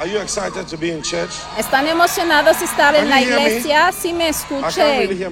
[0.00, 1.30] Are you excited to be in church?
[1.58, 3.90] ¿Están emocionados de estar Can en la iglesia?
[3.90, 5.24] Si me can't really.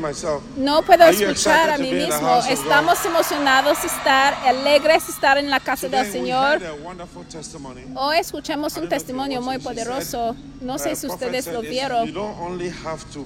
[0.56, 2.40] No puedo Are escuchar a mí mismo.
[2.48, 6.60] Estamos emocionados de estar, alegres de estar en la casa del Today we Señor.
[7.94, 10.34] Hoy escuchamos un testimonio muy poderoso.
[10.60, 12.12] No Uh, sé si ustedes lo vieron,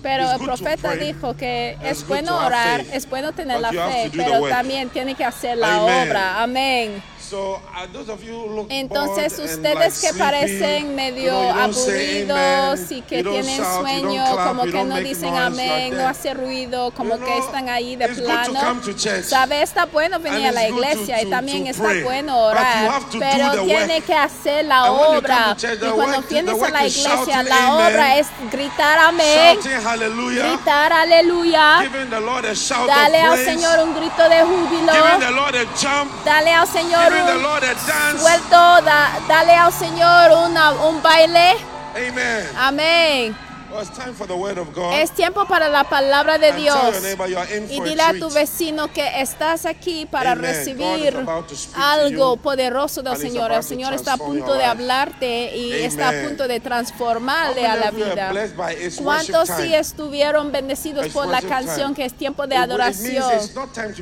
[0.02, 4.46] pero el profeta dijo que es bueno orar, faith, es bueno tener la fe, pero
[4.48, 6.08] también tiene que hacer la Amen.
[6.10, 6.42] obra.
[6.42, 7.02] Amén.
[8.68, 15.96] Entonces ustedes que parecen medio aburridos y que tienen sueño, como que no dicen amén,
[15.96, 18.60] no hace ruido, como que están ahí de plano.
[19.22, 24.14] Sabe, está bueno venir a la iglesia y también está bueno orar, pero tiene que
[24.14, 25.56] hacer la obra.
[25.60, 31.82] Y cuando vienes a la iglesia, la obra es gritar amén, gritar aleluya,
[32.86, 33.38] dale al.
[33.40, 34.92] Señor un grito de júbilo.
[36.24, 37.12] Dale al Señor
[38.18, 41.56] Suelto, da- dale al Señor una, un baile.
[41.94, 42.48] Amen.
[42.56, 43.49] Amén.
[43.70, 44.94] Well, it's time for the word of God.
[44.94, 46.76] Es tiempo para la palabra de Dios.
[47.70, 51.16] Y dile a tu vecino que estás aquí para recibir
[51.76, 53.52] algo poderoso del Señor.
[53.52, 57.90] El Señor está a punto de hablarte y está a punto de transformarle a la
[57.90, 58.32] vida.
[59.02, 63.32] ¿Cuántos sí estuvieron bendecidos por la canción que es tiempo de adoración?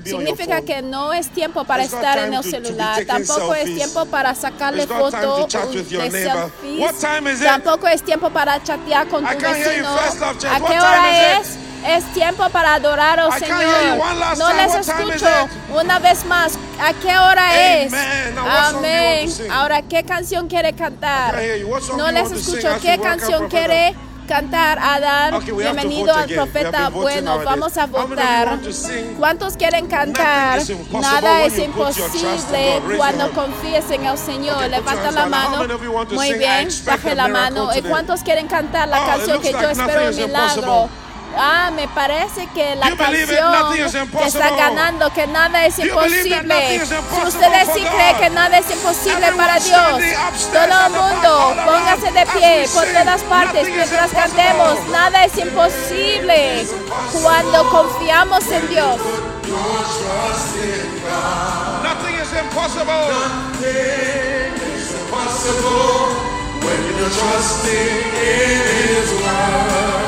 [0.04, 4.84] Significa que no es tiempo para estar en el celular, tampoco es tiempo para sacarle
[4.84, 7.46] It's not time to fotos chat with your de selfies, What time is it?
[7.46, 9.57] tampoco es tiempo para chatear con tu vecino.
[9.66, 11.58] ¿A What qué time hora is es?
[11.86, 13.56] Es tiempo para adorar al hear you.
[13.56, 14.38] Señor.
[14.38, 15.26] No les escucho.
[15.26, 15.50] it?
[15.80, 17.92] Una vez más, ¿a qué hora es?
[17.92, 19.50] Amén.
[19.50, 21.36] Ahora, ¿qué canción quiere cantar?
[21.96, 22.68] No les escucho.
[22.82, 24.07] ¿Qué canción quiere cantar?
[24.30, 27.40] Adán, Okay, bienvenido al profeta bueno.
[27.44, 28.58] Vamos a votar.
[29.18, 30.60] ¿Cuántos quieren cantar?
[30.92, 34.68] Nada es imposible cuando confíes en el Señor.
[34.68, 35.64] Levanta la mano.
[36.12, 37.70] Muy bien, baje la mano.
[37.74, 40.88] ¿Y cuántos quieren cantar la Oh, canción que yo espero un milagro?
[41.38, 41.44] Impossible.
[41.50, 44.26] Ah, me parece que la You believe it, canción nothing is que impossible.
[44.44, 46.48] está ganando, que nada es You believe that imposible.
[46.48, 50.02] nothing is Si impossible ustedes sí creen que nada es imposible Everyone para Dios,
[50.52, 54.42] todo el mundo, póngase de pie por todas partes nothing is mientras impossible.
[54.44, 54.88] cantemos.
[54.90, 56.66] Nada es imposible
[57.22, 59.00] cuando confiamos en Dios.
[61.82, 63.12] Nothing is impossible.
[66.64, 70.07] When you're trusting in His word,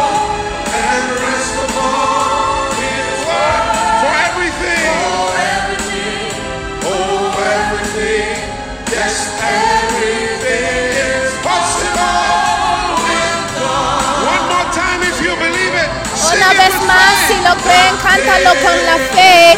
[16.93, 19.57] más, si lo creen, cántalo con la fe.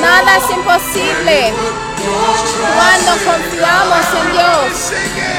[0.00, 1.54] Nada es imposible
[2.76, 4.76] cuando confiamos en Dios.
[4.76, 5.38] Sing it.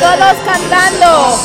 [0.00, 1.38] Todos cantando.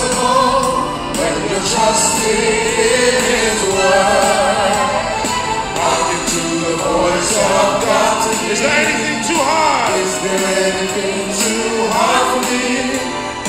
[8.50, 10.00] Is there anything too hard?
[10.00, 12.98] Is there anything too hard for me?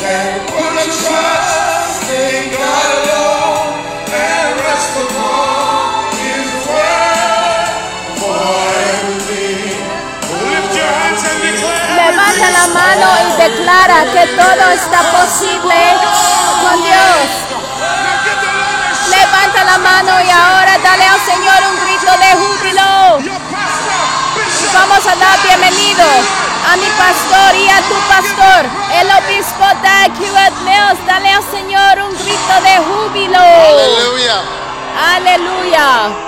[0.01, 1.58] Then put trust
[12.69, 15.77] mano y declara que todo está posible
[16.63, 17.29] con Dios.
[19.11, 23.19] Levanta la mano y ahora dale al Señor un grito de júbilo.
[23.19, 26.05] Bishop, Vamos a dar bienvenido
[26.71, 31.07] a mi pastor y a tu pastor, el obispo Dag Hewitt Mills.
[31.07, 33.39] Dale al Señor un grito de júbilo.
[33.39, 34.43] Hallelujah.
[35.17, 36.28] Aleluya.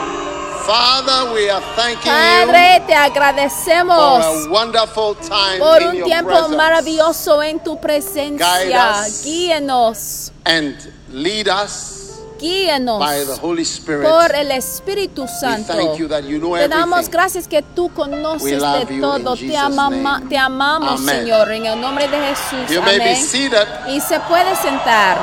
[0.66, 6.04] Father, we are thanking Padre, te for agradecemos a wonderful time por in un your
[6.06, 6.56] tiempo presence.
[6.56, 9.00] maravilloso en tu Guide presencia.
[9.06, 9.22] us.
[9.24, 10.76] Guíenos, And
[11.12, 11.96] lead us
[12.38, 14.08] guíenos by the Holy Spirit.
[14.08, 15.72] por el Espíritu We Santo.
[15.74, 17.10] thank you that you know Te damos everything.
[17.12, 19.16] gracias que tú We conoces love de you todo.
[19.34, 20.28] in Te, Jesus' amama- name.
[20.28, 21.16] te amamos, Amen.
[21.20, 22.70] Señor, en el nombre de Jesús.
[22.70, 23.16] You may be Amén.
[23.16, 23.66] seated.
[23.88, 25.18] Y se puede sentar.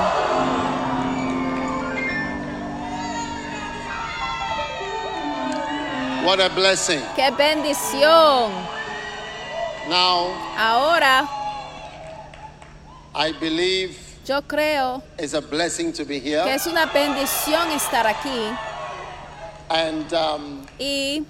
[6.27, 6.99] What a blessing.
[7.15, 8.51] ¡Qué bendición!
[9.87, 10.27] Now,
[10.57, 11.25] Ahora
[13.15, 13.95] I believe
[14.25, 16.53] yo creo it's a blessing to be que here.
[16.53, 18.57] es una bendición estar aquí
[19.69, 21.25] And um, y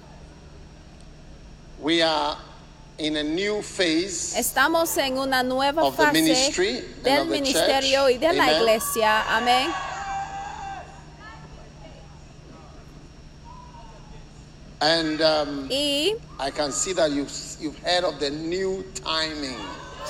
[1.80, 2.36] we are
[2.98, 6.10] in a new phase estamos en una nueva fase
[7.04, 8.14] del ministerio church.
[8.16, 9.22] y de la iglesia.
[9.36, 9.72] Amén.
[14.80, 17.30] And um, Y I can see that you've,
[17.60, 19.58] you've heard of the new timing.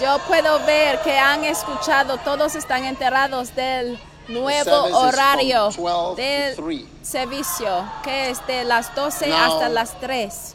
[0.01, 3.99] yo puedo ver que han escuchado, todos están enterados del
[4.29, 6.87] nuevo horario from 12 to del 3.
[7.03, 10.55] servicio, que es de las 12 Now- hasta las 3.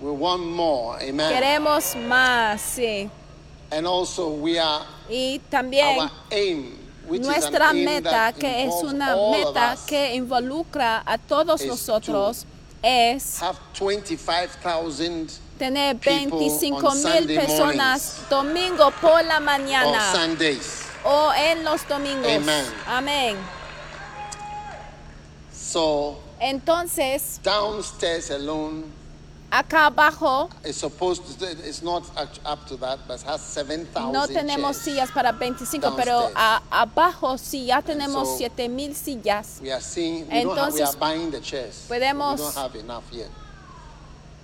[0.00, 1.32] We want more, amen.
[1.32, 3.08] Queremos más, sí.
[3.70, 6.76] And also we are Y también our aim,
[7.08, 12.46] nuestra meta, que es una meta que involucra a todos nosotros,
[12.82, 20.12] es have 25,000 tener people 25 on mil personas domingo por la mañana
[21.04, 22.30] o en los domingos.
[22.30, 22.64] Amen.
[22.86, 23.36] Amén.
[25.52, 28.84] So Entonces, downstairs alone
[29.50, 32.02] acá abajo is supposed to, it's not
[32.44, 37.66] up to that, but has 7,000 no tenemos sillas para 25, pero a- abajo sí
[37.66, 39.58] ya tenemos so- 7 mil sillas.
[39.62, 41.84] We are seeing, we, don't have, we are Entonces, the chairs.
[41.88, 43.30] podemos- we don't have enough yet.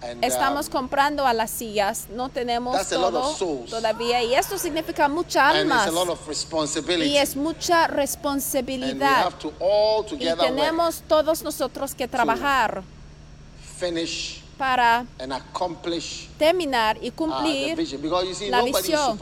[0.02, 3.34] And, Estamos um, comprando a las sillas, no tenemos todo
[3.68, 7.10] todavía y esto significa muchas and almas it's a lot of responsibility.
[7.10, 12.82] y es mucha responsabilidad have to all y tenemos todos nosotros que trabajar
[13.78, 17.78] finish para accomplish terminar y uh, cumplir
[18.50, 19.18] la visión.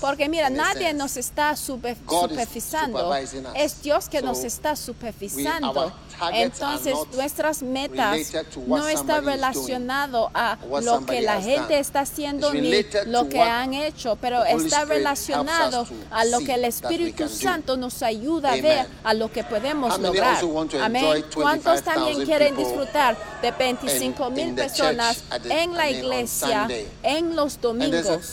[0.00, 3.14] Porque mira, nadie nos está supervisando.
[3.54, 5.92] Es Dios que nos está supervisando.
[6.32, 8.32] Entonces, nuestras metas
[8.66, 13.40] no está somebody is relacionado a lo que la gente está haciendo ni lo que
[13.40, 17.28] han hecho, pero está relacionado a lo que el Espíritu.
[17.28, 20.38] Santo nos ayuda a ver a lo que podemos lograr.
[20.82, 21.24] Amén.
[21.34, 26.68] ¿Cuántos también 25,000 quieren disfrutar de 25 in mil personas en la iglesia
[27.02, 28.32] en los domingos?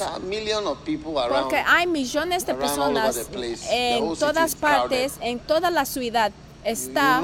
[1.29, 3.17] Porque hay millones de personas
[3.69, 6.31] en todas partes, en toda la ciudad
[6.65, 7.21] está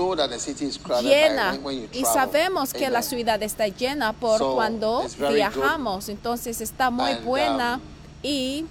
[1.02, 1.60] llena.
[1.92, 5.04] y sabemos que la ciudad está llena por cuando
[5.34, 6.10] viajamos.
[6.10, 7.82] Entonces está muy And, buena um,
[8.24, 8.66] y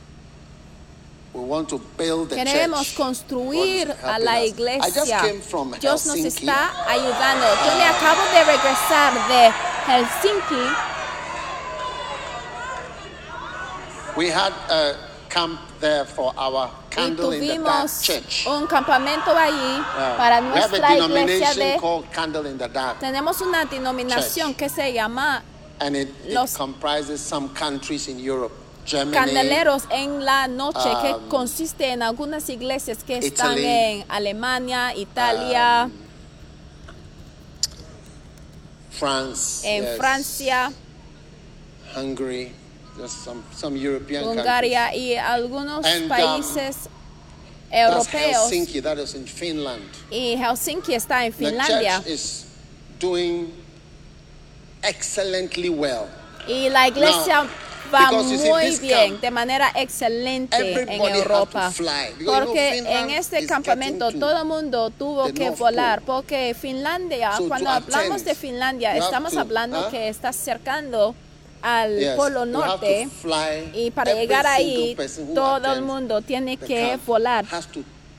[1.32, 2.96] We want to build the queremos church.
[2.96, 4.86] construir a la helping us.
[4.86, 5.18] I just iglesia.
[5.20, 6.46] came from Dios nos Helsinki.
[6.46, 7.46] está ayudando.
[7.66, 9.52] Yo me acabo de regresar de
[9.86, 10.74] Helsinki.
[14.16, 14.96] We had a
[15.28, 18.46] camp there for our Y candle in the dark tuvimos church.
[18.48, 22.58] un campamento allí Uh, para we have a nuestra iglesia denomination de called Candle in
[22.58, 24.56] the Dark, Tenemos una denominación Church.
[24.58, 25.42] que se llama
[25.80, 28.52] and it, it Los- comprises some countries in Europe,
[28.90, 34.04] Germany, Candeleros en la noche, que um, consiste en algunas iglesias que están Italy, en
[34.08, 35.92] Alemania, Italia, um,
[38.90, 40.72] France, en yes, Francia,
[41.94, 42.52] Hungary,
[43.06, 46.88] some, some European Hungaria y algunos And, um, países countries.
[47.70, 48.50] That's europeos.
[48.50, 49.84] Helsinki, that is in Finland.
[50.10, 51.98] Y Helsinki está en The Finlandia.
[51.98, 52.46] church is
[52.98, 53.52] doing
[54.82, 56.08] excellently well.
[56.48, 57.50] Y la iglesia Now,
[57.92, 61.72] va muy bien, de manera excelente en Europa.
[62.24, 68.34] Porque en este campamento todo el mundo tuvo que volar, porque Finlandia, cuando hablamos de
[68.34, 71.14] Finlandia, estamos hablando que está acercando
[71.62, 73.08] al Yes, Polo Norte.
[73.74, 74.96] Y para llegar ahí,
[75.34, 77.44] todo el mundo tiene que volar.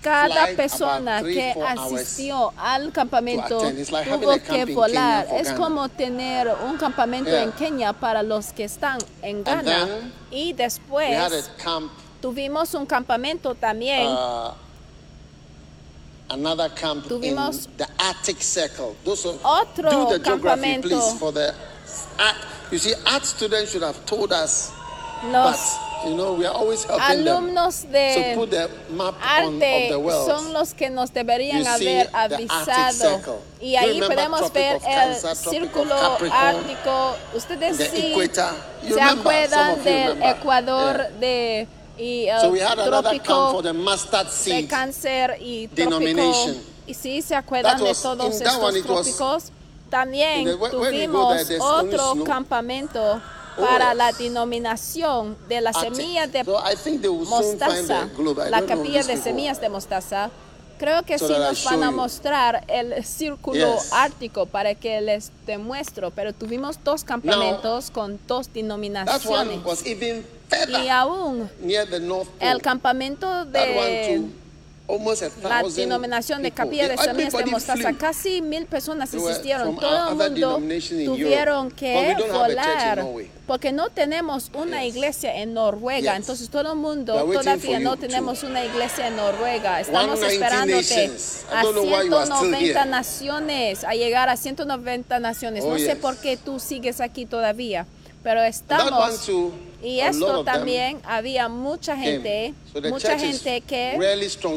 [0.02, 5.28] Cada persona que asistió al campamento tuvo que volar.
[5.34, 9.88] Es como tener un campamento en Kenia para los que están en Ghana.
[10.32, 11.92] y después camp,
[12.22, 14.08] tuvimos un campamento también.
[14.08, 14.54] uh,
[16.32, 18.96] another camp Tuvimos in the Arctic Circle.
[19.04, 20.82] Those are, otro do the geography, campamento.
[20.84, 21.20] please.
[21.20, 21.54] For the
[22.18, 22.36] art,
[22.72, 24.72] you see, art students should have told us,
[25.24, 27.28] los but You know, we are always helping them.
[27.28, 29.90] alumnos So de put the map on, of arte
[30.26, 33.40] son los que nos deberían You haber avisado.
[33.60, 35.94] Y ahí podemos ver el Cancer, círculo
[36.32, 37.16] ártico.
[37.36, 38.14] Ustedes sí
[38.94, 40.24] se acuerdan del.
[40.24, 41.20] Ecuador Yeah.
[41.20, 41.68] de
[41.98, 44.70] y el So we had trópico for the mustard de seed.
[44.70, 46.56] cáncer y trópico.
[46.88, 49.52] Y sí se acuerdan de todos one estos was-.
[49.92, 53.22] También the- when- when tuvimos there, otro campamento
[53.58, 55.94] para la denominación de la Arctic.
[55.96, 58.10] semilla de mostaza,
[58.50, 60.30] la capilla de semillas de mostaza.
[60.78, 66.34] Creo que sí nos van a mostrar el círculo ártico para que les demuestro, pero
[66.34, 69.60] tuvimos dos campamentos con dos denominaciones.
[70.84, 71.50] Y aún
[72.40, 74.24] el campamento de
[75.44, 79.76] la denominación de capilla de semillas de mostaza, casi mil personas asistieron.
[79.76, 80.62] Todo el mundo
[81.06, 83.06] tuvieron que volar
[83.52, 86.16] porque no tenemos una iglesia en Noruega.
[86.16, 89.82] Entonces todo el mundo todavía no tenemos una iglesia en Noruega.
[89.82, 91.46] Estamos 190 esperándote nations.
[91.52, 92.90] I a don't know why you are still 190 here.
[92.90, 95.64] naciones, a llegar a 190 naciones.
[95.66, 95.96] Oh, no sé yes.
[95.98, 97.88] por qué tú sigues aquí todavía,
[98.24, 99.30] pero estamos
[99.84, 102.54] y esto también había mucha gente,
[102.90, 103.98] mucha gente que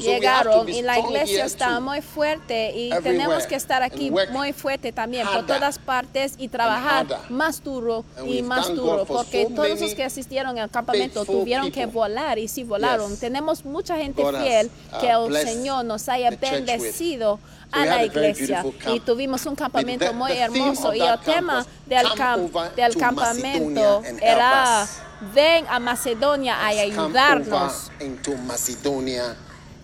[0.02, 5.26] llegaron y la iglesia está muy fuerte y tenemos que estar aquí muy fuerte también
[5.26, 10.58] por todas partes y trabajar más duro y más duro porque todos los que asistieron
[10.58, 13.16] al campamento tuvieron que volar y sí volaron.
[13.16, 17.38] Tenemos mucha gente fiel uh, que el blessed Señor nos haya bendecido
[17.74, 22.16] a la a iglesia y tuvimos un campamento muy hermoso y el tema del, "Come
[22.16, 24.90] camp- del to campamento era us."
[25.34, 27.90] ven a Macedonia a ayudarnos.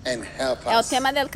[0.04, 1.28] El tema del,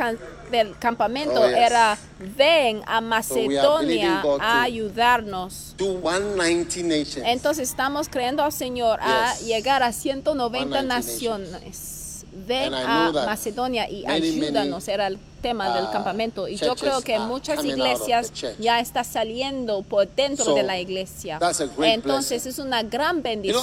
[0.50, 1.56] del campamento Oh, yes.
[1.58, 1.98] era
[2.36, 5.74] ven a Macedonia to- a ayudarnos.
[5.76, 7.24] To 190 nations.
[7.26, 9.46] Entonces estamos creyendo al Señor a Yes.
[9.46, 12.03] llegar a 190 190 naciones.
[12.34, 16.48] Ven a Macedonia y ayúdanos, era el tema del uh, campamento.
[16.48, 21.38] Y yo creo que muchas iglesias ya está saliendo por dentro de la iglesia.
[21.82, 23.62] Entonces es una gran bendición.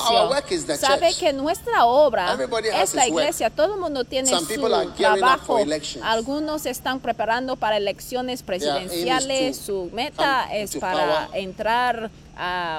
[0.77, 2.37] Sabe que nuestra obra
[2.81, 3.49] es la iglesia.
[3.49, 4.45] Todo el mundo tiene su
[4.95, 5.57] trabajo.
[6.03, 9.57] Algunos están preparando para elecciones presidenciales.
[9.57, 12.11] Su meta es para entrar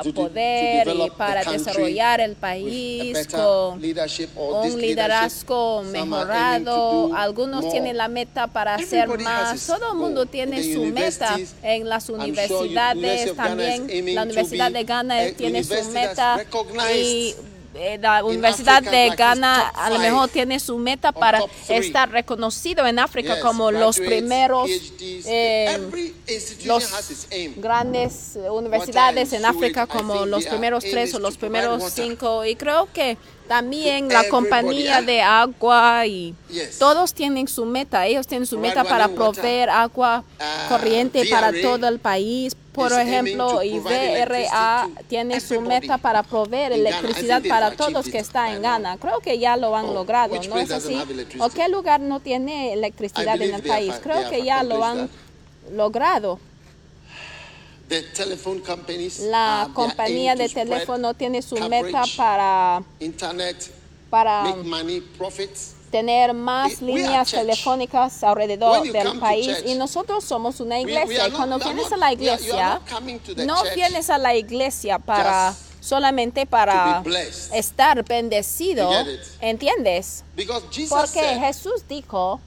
[0.02, 7.14] to poder y para desarrollar el país con un liderazgo mejorado.
[7.14, 9.66] Algunos tienen la meta para hacer más.
[9.66, 14.14] Todo el mundo tiene su meta en las universidades también.
[14.14, 16.38] La Universidad de Ghana tiene su meta
[16.94, 17.34] y
[17.74, 22.10] eh, la Universidad Africa de like Ghana a lo mejor tiene su meta para estar
[22.10, 26.12] reconocido en África Yes, como los primeros eh,
[26.64, 32.88] los grandes universidades en África como los primeros tres o los primeros cinco y creo
[32.92, 33.16] que
[33.52, 36.78] también la compañía de agua y Yes.
[36.78, 41.86] todos tienen su meta, ellos tienen su meta para proveer agua Ah, corriente para todo
[41.88, 42.56] el país.
[42.72, 47.72] Por ejemplo, to y provide VRA electricity to tiene su meta para proveer electricidad para
[47.72, 48.62] todos que está en.
[48.62, 48.96] Ghana.
[48.96, 50.96] Creo que ya lo han Oh, logrado, ¿no es así?
[51.38, 53.92] ¿O qué lugar no tiene electricidad en el país?
[54.02, 55.10] Creo que ya lo han
[55.72, 56.38] logrado.
[57.92, 63.70] The telephone companies La compañía de teléfono tiene su meta para, internet,
[64.08, 64.44] para
[65.90, 71.92] tener más líneas telefónicas alrededor del país y nosotros somos una iglesia y cuando vienes
[71.92, 72.80] a la iglesia
[73.44, 77.02] no vienes a la iglesia para solamente para
[77.52, 78.90] estar bendecido?
[79.38, 80.24] ¿entiendes?
[80.88, 82.40] Porque Jesús dijo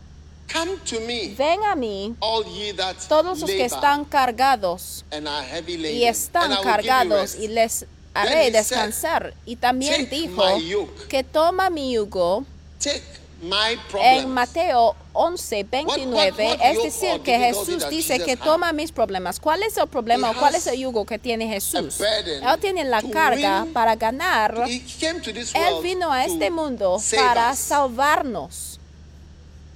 [0.52, 5.28] Come to me, ven a mí all ye that todos los que están cargados and
[5.28, 9.34] are heavy laden, y están and cargados y les haré he said, descansar.
[9.46, 12.46] Y también "Take dijo my yoke." que toma mi yugo
[12.80, 13.02] Take
[13.42, 14.30] my en.
[14.30, 16.32] Mateo 11, 29.
[16.48, 19.40] What- what es yoke decir, que Jesús dice que toma mis problemas.
[19.40, 22.00] ¿Cuál es el problema cuál es el yugo que tiene Jesús?
[22.00, 24.54] Él tiene la carga win- para ganar.
[24.56, 28.75] To Él vino a este mundo para us, salvarnos.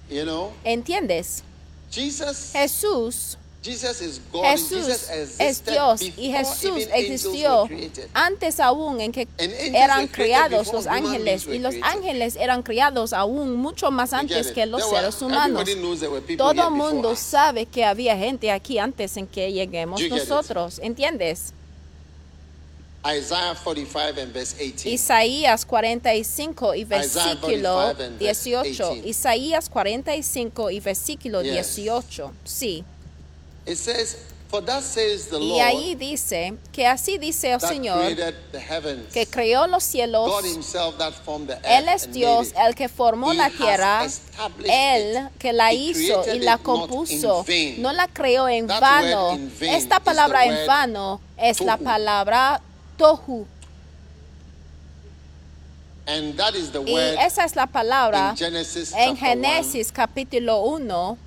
[0.10, 1.44] You know, ¿Entiendes?
[1.92, 4.44] Jesus, Jesús Jesus is God.
[4.44, 7.68] Jesús Jesus es Dios y Jesús existió
[8.14, 13.92] antes aún en que eran before los ángeles y los ángeles eran criados aún mucho
[13.92, 15.70] más antes que los seres humanos.
[16.38, 21.54] Todo el mundo sabe que había gente aquí antes en que lleguemos nosotros, ¿entiendes?
[21.54, 21.54] Isaiah 45 and verse
[22.80, 22.89] 18.
[24.86, 28.64] Isaías 45 y versículo 45 and verse 18.
[28.64, 29.08] 18.
[29.08, 31.76] Isaías 45 y versículo Yes.
[31.76, 32.32] 18.
[32.44, 32.84] Sí.
[33.66, 34.18] It says,
[34.50, 38.02] For thus says the Y Lord, ahí dice que así dice el that Señor
[38.54, 39.14] heavens.
[39.14, 40.28] que creó los cielos.
[40.28, 44.08] God himself that formed the earth Él es Dios, el que formó He la tierra,
[44.66, 47.46] Él que la hizo y la compuso,
[47.78, 49.40] no la creó en That vano.
[49.62, 52.60] Esta palabra en vano es la palabra
[53.00, 53.48] tohu.
[56.06, 59.92] And that is the Y word esa es la palabra Genesis en chapter 1, Génesis
[59.92, 61.18] capítulo 1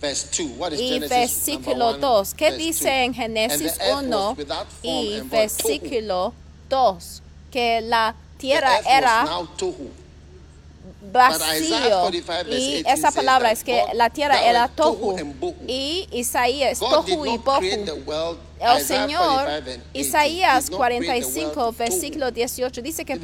[0.00, 0.58] verse 2.
[0.58, 2.32] What is y Genesis versículo number 2.
[2.32, 2.92] 1, ¿Qué dice 2?
[3.04, 6.32] en Génesis the earth 1 was without form y versículo
[6.68, 7.22] 2?
[7.50, 9.26] Que la tierra era
[11.12, 15.16] vacío 45 verse y 18 esa palabra es que la tierra era tohu
[15.66, 18.38] y Isaías tohu y bohu.
[18.60, 22.34] El Señor, 45 and 18 Isaías did not create the 45, world to versículo tohu.
[22.34, 23.18] 18, dice que He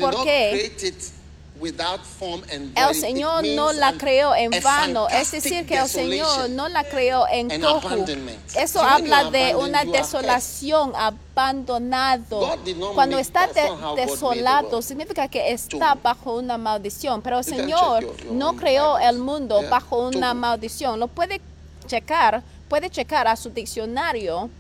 [2.77, 7.27] el Señor no la creó en vano, es decir, que el Señor no la creó
[7.29, 7.51] en
[7.87, 8.39] abandonment.
[8.57, 12.57] Eso habla de una desolación, abandonado.
[12.95, 17.23] Cuando está de- desolado, significa que está bajo una maldición.
[17.23, 20.99] Pero el Señor no creó el mundo bajo una maldición.
[21.01, 21.41] Lo puede
[21.87, 24.51] checar, puede checar a su diccionario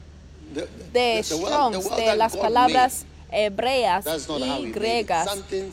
[0.93, 4.04] de Strongs, de las palabras hebreas
[4.38, 5.28] y griegas.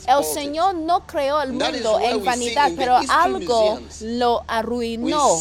[0.07, 0.23] El.
[0.23, 5.39] Señor no creó el mundo en vanidad, pero algo lo arruinó.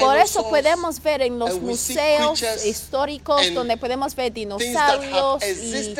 [0.00, 5.94] Por eso podemos ver en los museos históricos donde podemos ver dinosaurios y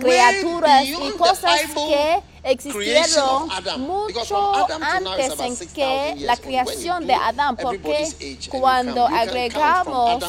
[0.00, 8.08] criaturas y cosas que existieron mucho antes en 6,000 que la creación de Adán, porque
[8.50, 10.22] cuando agregamos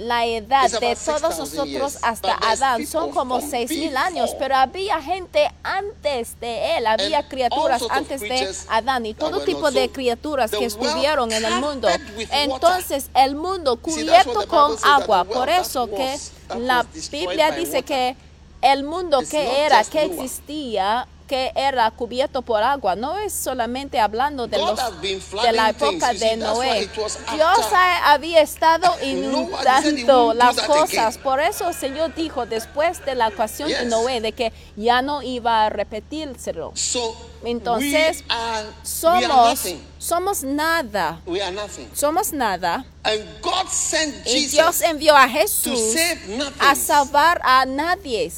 [0.00, 4.38] la edad de todos 6,000 nosotros hasta Adán son como from seis mil años, before.
[4.38, 9.90] pero había gente antes de él, había criaturas antes de Adán y todo tipo de
[9.90, 11.88] criaturas que estuvieron en el mundo.
[12.30, 16.18] Entonces el mundo cubierto con agua, por eso que
[16.58, 18.16] la Biblia dice que
[18.72, 24.46] el mundo que era, que existía, que era cubierto por agua, no es solamente hablando
[24.46, 26.88] de, los, de la época de Noé.
[27.34, 27.58] Dios
[28.04, 31.18] había estado inundando las cosas.
[31.18, 33.86] Por eso el Señor dijo después de la ocasión de.
[33.86, 36.72] Noé de que ya no iba a repetírselo.
[37.44, 38.24] Entonces,
[38.82, 39.60] Somos,
[39.98, 41.20] somos nada.
[41.94, 42.84] Somos nada.
[43.04, 45.96] And God sent Y Dios envió a to Jesús
[46.58, 48.32] a salvar a nadie.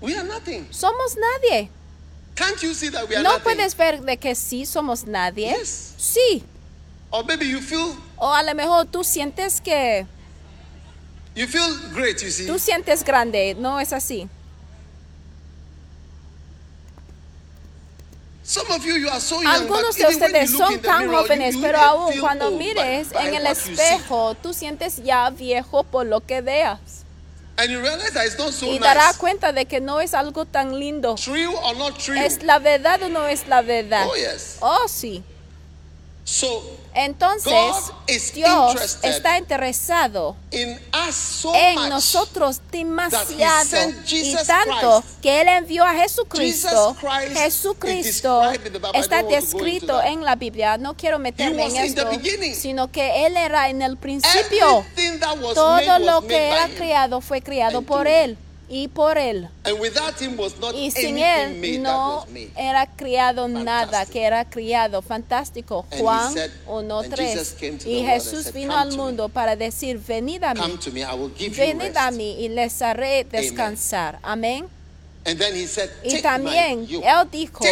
[0.00, 0.66] We are nothing.
[0.70, 1.68] Somos nadie.
[2.34, 3.44] Can't you see that we are ¿No nothing?
[3.44, 5.50] puedes ver de que sí somos nadie?
[5.58, 5.94] Yes.
[5.98, 6.42] Sí.
[7.10, 10.06] Or maybe you feel O a lo mejor tú sientes que
[11.34, 12.46] you feel great, you see.
[12.46, 14.28] tú sientes grande, no es así.
[18.42, 21.60] Some of you, you are so young, Algunos de ustedes son tan mirror, jóvenes, you,
[21.60, 26.06] you pero aún cuando mires by- by en el espejo, tú sientes ya viejo por
[26.06, 27.04] lo que veas.
[27.64, 29.18] Y nice.
[29.18, 31.14] cuenta de que no es algo tan lindo.
[31.16, 32.24] True or not true?
[32.24, 34.06] ¿Es la verdad o no es la verdad?
[34.08, 34.56] Oh, yes.
[34.60, 35.22] Oh, sí.
[36.24, 36.62] So,
[36.94, 40.78] Entonces, God is Dios está interesado in
[41.08, 46.96] us so en nosotros demasiado y tanto que Él envió a Jesucristo.
[47.32, 48.42] Jesucristo
[48.94, 50.78] está descrito en la Biblia.
[50.78, 52.08] No quiero meterme en esto,
[52.54, 54.84] sino que Él era en el principio.
[55.54, 58.36] Todo lo que era creado fue creado por Él
[58.70, 59.48] y por Él.
[59.64, 62.24] And without him was not Y sin Él no
[62.56, 65.02] era creado nada que era criado.
[65.02, 65.84] Fantástico.
[65.98, 67.04] Juan said- 1.3.
[67.04, 70.54] and Jesus came to the Y Jesús vino "Come al mundo para decir, venid a
[70.54, 70.60] mí.
[71.56, 74.18] Venid a mí y les haré descansar.
[74.22, 74.66] Amén.
[75.22, 76.88] And then he said, Y Take también.
[76.88, 77.62] Él dijo,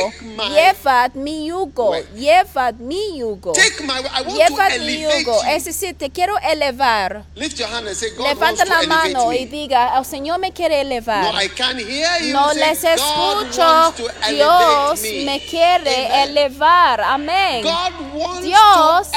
[0.50, 3.54] llevad mi yugo, llevad mi yugo.
[3.54, 5.42] Llevad mi yugo.
[5.44, 7.24] Es decir, te quiero elevar.
[7.34, 10.38] Lift your hand and say, God Levanta wants la to mano y diga, el Señor
[10.40, 11.32] me quiere elevar.
[11.32, 13.94] No, I can't hear you No say, les escucho.
[14.28, 15.40] Dios me.
[15.48, 17.00] quiere elevar.
[17.00, 17.62] Amén.
[17.62, 19.08] God wants Dios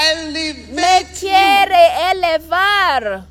[0.70, 3.26] Me quiere elevar.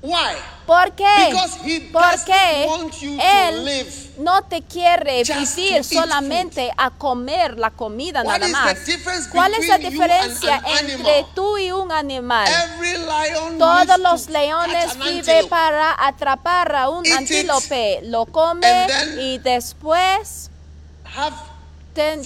[0.00, 0.36] Why?
[0.72, 1.90] ¿Por qué?
[1.92, 2.66] Porque
[3.20, 8.78] Él no te quiere vivir solamente a comer la comida nada más.
[9.30, 12.48] ¿Cuál es la diferencia entre tú y un animal?
[13.58, 18.86] Todos los leones viven para atrapar a un antílope, lo come
[19.20, 20.50] y después
[21.92, 22.22] ten-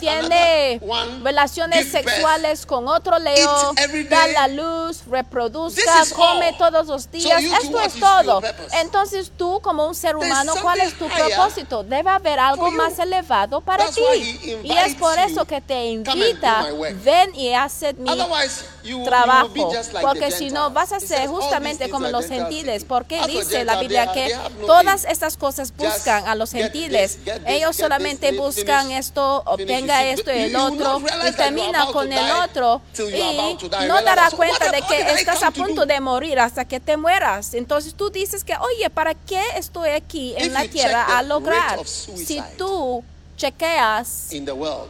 [0.00, 6.52] tiene one, relaciones give birth, sexuales con otro león, every da la luz, reproduzca, come
[6.58, 7.42] todos los So días.
[7.42, 8.42] you do Esto es todo.
[8.80, 11.82] Entonces tú como un ser humano, ¿cuál es tu propósito?
[11.84, 12.76] Debe haber algo you.
[12.76, 14.60] más elevado para That's ti.
[14.64, 17.52] Y es por eso you, que te "Come and do invita, my work." ven y
[17.52, 22.08] haced mi you, you trabajo, just like porque si no vas a ser justamente como
[22.08, 27.18] los Gentiles porque dice la Biblia que no todas estas cosas buscan a los gentiles.
[27.46, 33.58] Ellos solamente buscan esto, obtenga esto y el otro, y termina con el otro, y
[33.86, 37.54] no dará cuenta de que estás a to punto de morir hasta que te mueras.
[37.54, 41.84] Entonces tú dices que, oye, ¿para qué estoy aquí en la tierra a lograr?
[41.86, 43.04] Si tú
[43.36, 44.88] chequeas in the world.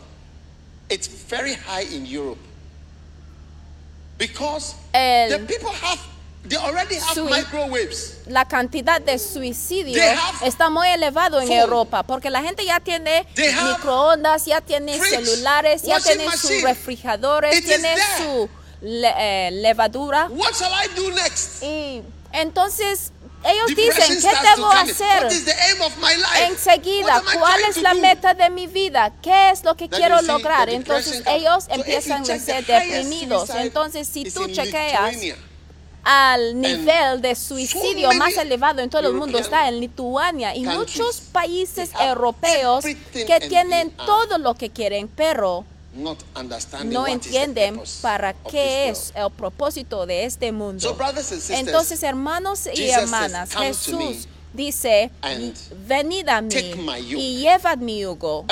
[0.89, 2.39] It's very high in Europe.
[4.19, 5.99] Because El- the people have,
[6.49, 8.19] they already have Sui- microwaves.
[8.27, 11.59] la cantidad de suicidio They have está muy elevado en phone.
[11.61, 17.57] Europa porque la gente ya tiene microondas, ya tiene fridge, celulares, ya tiene sus refrigeradores,
[17.59, 18.49] It tiene su
[18.81, 21.63] le- eh, levadura What shall I do next?
[21.63, 22.03] y
[22.33, 23.13] entonces
[23.45, 25.29] ellos Depression dicen, ¿qué debo hacer?
[26.49, 28.01] Enseguida, ¿cuál es la do?
[28.01, 29.13] meta de mi vida?
[29.21, 30.69] ¿Qué es lo que Then quiero lograr?
[30.71, 31.65] Entonces ellos.
[31.65, 33.51] So empiezan a ser deprimidos.
[33.51, 35.17] Entonces, si tú chequeas.
[36.05, 41.21] Al nivel de suicidio más elevado en todo el mundo está en Lituania y muchos
[41.21, 45.65] países europeos que tienen todo lo que quieren, pero
[46.85, 50.97] no entienden para qué es el propósito de este mundo.
[51.51, 55.11] Entonces, hermanos y hermanas, "Come to Jesús dice,
[55.87, 58.45] venid a mí take my yoke." y llevad mi yugo.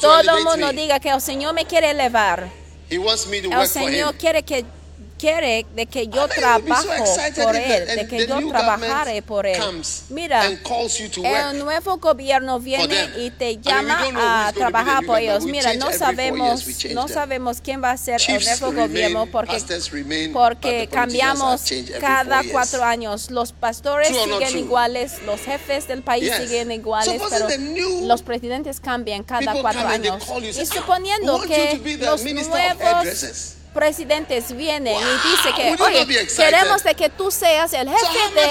[0.00, 2.50] Todo el mundo diga que el Señor me quiere elevar.
[2.90, 4.66] El Señor quiere que
[5.22, 6.88] quiere de que yo so trabajo
[7.44, 9.62] por él, de que yo government por él.
[10.08, 15.44] Mira, el nuevo gobierno viene y te I mean, we llama a trabajar por ellos.
[15.44, 20.32] Mira, no sabemos, no sabemos quién va a ser el nuevo remain, gobierno porque remain,
[20.32, 21.62] porque cambiamos
[22.00, 23.30] cada cuatro años.
[23.30, 26.36] Los pastores True siguen iguales, los jefes del país Yes.
[26.36, 27.46] siguen iguales, pero
[28.06, 30.22] los presidentes cambian cada cuatro años.
[30.40, 32.48] Y say, "Ah, suponiendo que los nuevos
[32.80, 37.88] hairdressers." Presidentes vienen y dice Wow, que, you oye, queremos de que tú seas el
[37.88, 38.46] jefe de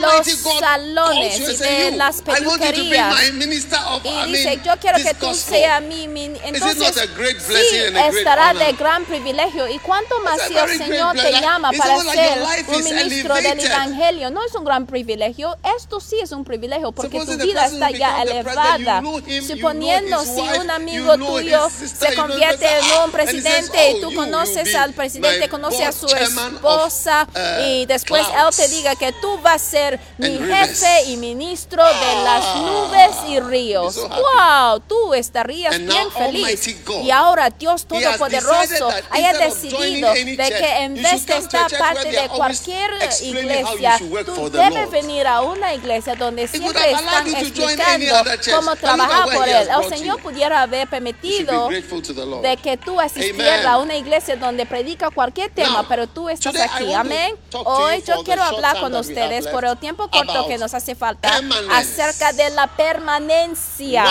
[0.00, 0.26] los
[0.58, 3.14] salones you y de "You, las you peluquerías.
[3.14, 6.94] of, Y dice, yo quiero que tú gospel." seas mi, entonces
[7.38, 7.76] sí,
[8.18, 9.68] estará de gran privilegio.
[9.68, 13.34] ¿Y cuánto más si el Señor te llama It's para like ser un is ministro
[13.34, 13.60] del.
[13.60, 14.30] Evangelio?
[14.30, 17.90] No es un gran privilegio, esto sí es un privilegio porque Supposing tu vida está
[17.90, 19.00] ya elevada.
[19.02, 22.66] you you Suponiendo know his si wife, un you amigo tuyo sister, se you convierte
[22.66, 24.16] en un presidente y "Oh, tú you
[24.54, 29.12] conoces al presidente, my conoce a su esposa uh, y después él te diga que
[29.20, 33.96] tú vas a ser mi jefe y ministro de las Ah, nubes y ríos.
[33.96, 36.76] Wow, tú estarías bien feliz.
[37.02, 42.90] Y ahora Dios Todopoderoso haya decidido de que en vez de estar parte de cualquier
[43.22, 48.14] iglesia, tú debes venir a una iglesia donde siempre están explicando
[48.54, 49.68] cómo trabajar por él.
[49.82, 55.50] El Señor pudiera haber permitido de que tú asistieras a una iglesia donde predica cualquier
[55.50, 56.92] tema, Now, pero tú estás aquí.
[56.92, 57.34] Amén.
[57.64, 62.02] Hoy yo quiero hablar con ustedes por el tiempo corto que nos hace falta permanence.
[62.02, 64.04] acerca de la permanencia.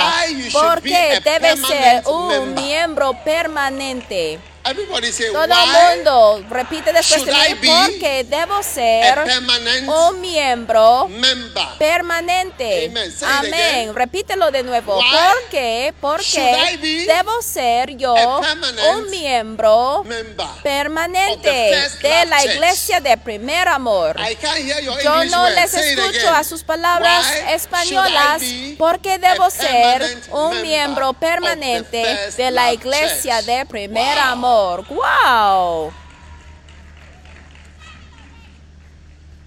[0.52, 2.64] Porque debe ser un member.
[2.64, 4.40] miembro permanente.
[4.66, 9.20] Everybody say, Todo el mundo repite después de mí porque debo ser
[9.88, 11.64] un miembro member?
[11.78, 12.88] permanente.
[12.88, 13.14] Amen.
[13.22, 13.96] Amén.
[13.96, 14.98] Repítelo de nuevo.
[14.98, 15.94] Why ¿Por qué?
[16.00, 18.42] Porque debo ser yo
[18.96, 20.06] un miembro
[20.64, 24.16] permanente de la iglesia de primer amor.
[25.04, 28.42] Yo no les escucho a sus palabras españolas
[28.78, 34.44] porque debo ser un miembro permanente de la iglesia de primer Wow.
[34.54, 34.86] Amor.
[34.90, 36.03] ¡Wow!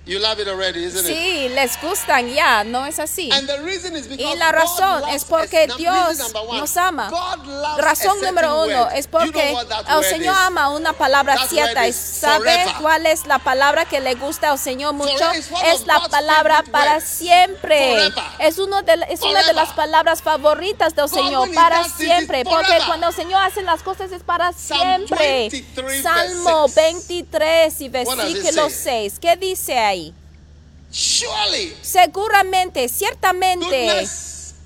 [0.09, 1.17] You love it already, isn't it?
[1.17, 3.29] Sí, les gustan ya, ¿no es así?
[3.33, 7.11] And the reason is because Y la razón God es loves porque Dios nos ama.
[7.77, 8.93] Razón número uno word.
[8.95, 11.89] es You porque know el word Señor ama una palabra That cierta.
[11.89, 12.75] ¿Y sabe forever.
[12.81, 15.17] cuál es la palabra que le gusta al Señor mucho?
[15.19, 17.91] Forever Es la palabra para siempre.
[17.91, 18.25] Forever.
[18.39, 22.45] Es, uno de, es una de las palabras favoritas del Señor para siempre.
[22.45, 25.49] Porque cuando el Señor hace las cosas es para siempre.
[25.51, 29.11] 23, Salmo verse 23 y it versículo say?
[29.11, 29.19] 6.
[29.19, 29.96] ¿Qué dice ahí?
[30.97, 34.09] Surely, Seguramente, ciertamente.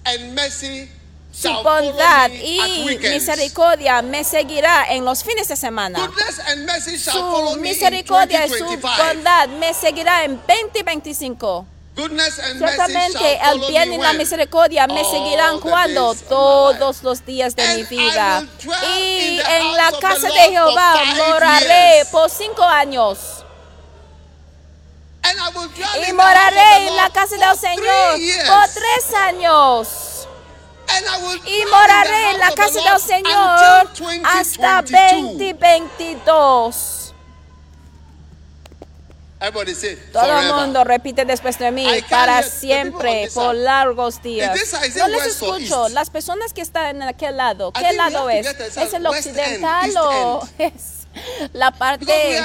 [0.05, 0.89] and mercy
[1.33, 5.99] su bondad y misericordia me seguirá en los fines de semana.
[6.07, 9.05] Goodness and mercy shall follow Su misericordia y su 2025.
[9.05, 11.67] bondad me seguirá en 2025.
[11.97, 17.57] Goodness and mercy Ciertamente el bien y la misericordia me seguirán cuando todos los días
[17.57, 18.47] de mi vida.
[18.99, 23.40] Y en la casa de Jehová moraré por cinco años.
[26.09, 28.15] Y moraré en la casa del Señor
[28.47, 30.29] por tres años.
[31.47, 33.91] Y moraré en la casa del Señor
[34.25, 36.21] hasta 2022.
[36.21, 36.97] 2022.
[39.43, 44.59] Everybody say, Todo el mundo repite después de mí, para siempre, por largos días.
[44.97, 45.89] No les escucho.
[45.89, 48.47] Las personas que están en aquel lado, ¿qué lado es?
[48.47, 51.00] ¿Es el occidental o es
[51.53, 52.41] la parte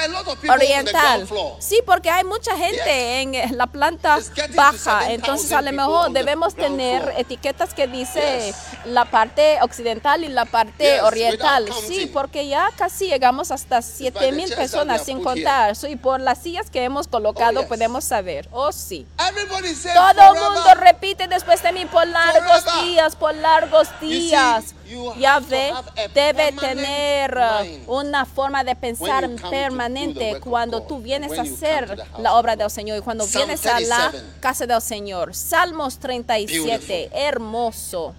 [0.50, 1.28] oriental?
[1.60, 4.20] Sí, porque hay mucha gente en la planta
[4.56, 5.02] baja.
[5.06, 8.54] 7,000 Entonces, a lo mejor debemos tener etiquetas que dice
[8.86, 11.70] la parte occidental y la parte oriental.
[11.88, 15.76] Sí, porque ya casi llegamos hasta by 7 the mil personas sin contar.
[15.76, 18.48] Sí, por las sillas que hemos colocado Oh, podemos saber.
[18.52, 19.06] Oh, sí.
[19.18, 24.76] Todo el mundo repite después de mí por largos días, por largos días.
[24.88, 30.40] You Ya have to ve, have a debe tener uh, una forma de pensar permanente
[30.40, 32.70] cuando tú vienes a hacer la obra del.
[32.70, 34.40] Señor y cuando vienes a la 37.
[34.42, 35.34] casa del Señor.
[35.36, 37.10] Salmos 37, Beautiful.
[37.14, 38.16] hermoso.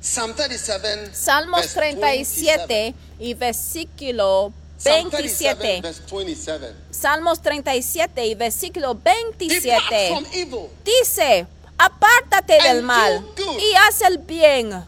[0.00, 1.14] Psalm 37.
[1.14, 4.78] Salmos verse 37 y versículo 27.
[4.78, 5.80] Psalm 37, 27.
[5.82, 6.74] verse 27.
[6.90, 10.08] Salmos 37 y versículo Depart 27.
[10.14, 10.70] from evil.
[10.84, 11.46] Dice,
[11.76, 13.26] apártate del mal
[13.60, 14.84] y haz el bien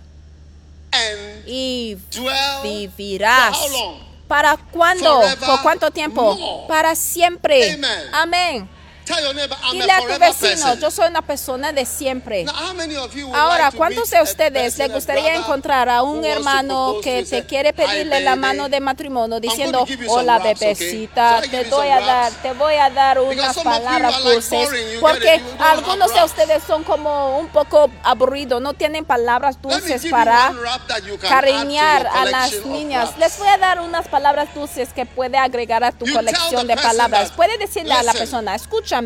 [0.93, 1.97] And y
[2.63, 3.57] vivirás.
[3.57, 4.11] for how long?
[4.29, 5.23] ¿Para cuándo?
[5.45, 6.37] ¿Por cuánto tiempo?
[6.37, 6.69] more.
[6.69, 7.75] Para siempre.
[7.75, 8.11] Amen.
[8.13, 8.80] Amén.
[9.73, 12.45] Dile a tu vecino, yo soy una persona de siempre.
[13.35, 18.21] Ahora, ¿cuántos de ustedes les gustaría encontrar a un hermano que te quiere "Hi, pedirle
[18.21, 23.21] la mano de matrimonio diciendo, hola bebecita, te voy a dar, te voy a dar
[23.21, 24.69] unas palabras dulces,
[25.01, 30.53] porque algunos de ustedes son como un poco aburridos, no tienen palabras dulces para
[31.29, 33.11] cariñar a las niñas.
[33.19, 37.31] Les voy a dar unas palabras dulces que puede agregar a tu colección de palabras.
[37.33, 39.00] Puede decirle a la "Listen, persona, escúchame,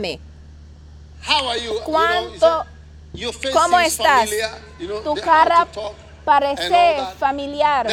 [1.26, 1.72] How are you?
[1.72, 2.66] You know, ¿Cuánto-
[3.52, 4.28] ¿cómo estás?
[5.02, 5.66] Tu cara
[6.24, 7.86] parece familiar.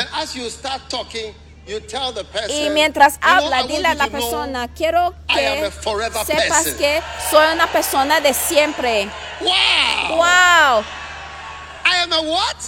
[2.50, 5.72] Y mientras habla, dile a la persona, quiero que
[6.26, 9.10] sepas person." que soy una persona de siempre.
[9.40, 10.18] Wow!
[10.18, 10.84] Wow?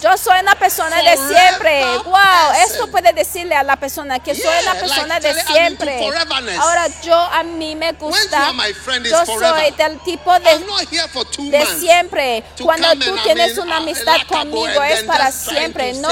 [0.02, 1.84] Yo soy una persona de siempre.
[2.04, 6.08] Wow, esto puede decirle a la persona que soy una persona de siempre.
[6.58, 8.52] Ahora yo a mí me gusta,
[9.04, 10.64] yo soy del tipo de
[11.50, 12.44] de siempre.
[12.62, 15.94] Cuando tú tienes una uh, amistad conmigo es para siempre.
[15.94, 16.10] No,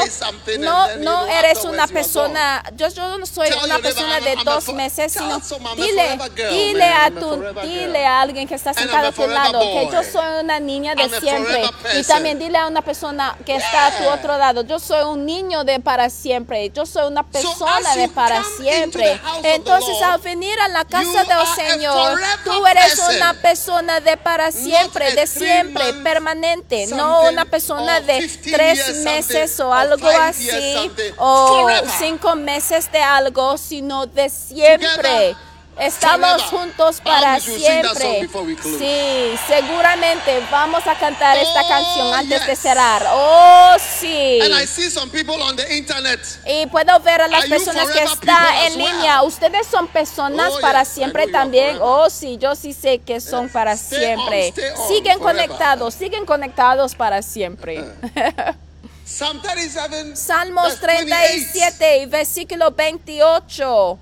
[0.59, 2.63] no, no eres una persona.
[2.75, 5.41] Yo, yo no soy una persona de dos meses, sino
[5.77, 6.19] dile,
[6.51, 10.43] dile a tu, dile a alguien que está sentado a tu lado que yo soy
[10.43, 11.65] una niña de siempre.
[11.99, 13.12] Y también dile a una persona
[13.45, 16.71] que está a tu otro lado, yo soy un niño de para siempre.
[16.71, 19.21] Yo soy una persona de para siempre.
[19.43, 25.15] Entonces al venir a la casa del Señor, tú eres una persona de para siempre,
[25.15, 32.35] de siempre, permanente, no una persona de 15 tres meses o algo así, o cinco
[32.37, 35.37] meses de algo, sino de siempre.
[35.79, 38.29] Estamos juntos para siempre.
[38.63, 43.07] Sí, seguramente vamos a cantar esta Oh, canción antes de cerrar.
[43.11, 44.39] Oh, sí.
[44.43, 46.21] And I see some people on the internet.
[46.47, 49.23] Y puedo ver a las personas que están en línea.
[49.23, 51.79] Ustedes son personas Oh, para siempre también.
[51.81, 54.53] Oh, sí, yo sí sé que son para siempre.
[54.89, 57.83] siguen conectados, siguen conectados para siempre.
[59.05, 60.17] Psalm 37.
[60.17, 61.17] Salmos verse 28.
[61.17, 63.99] 37 y versículo 28.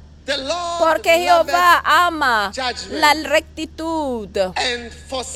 [0.78, 2.52] Porque Jehová ama
[2.90, 4.28] la rectitud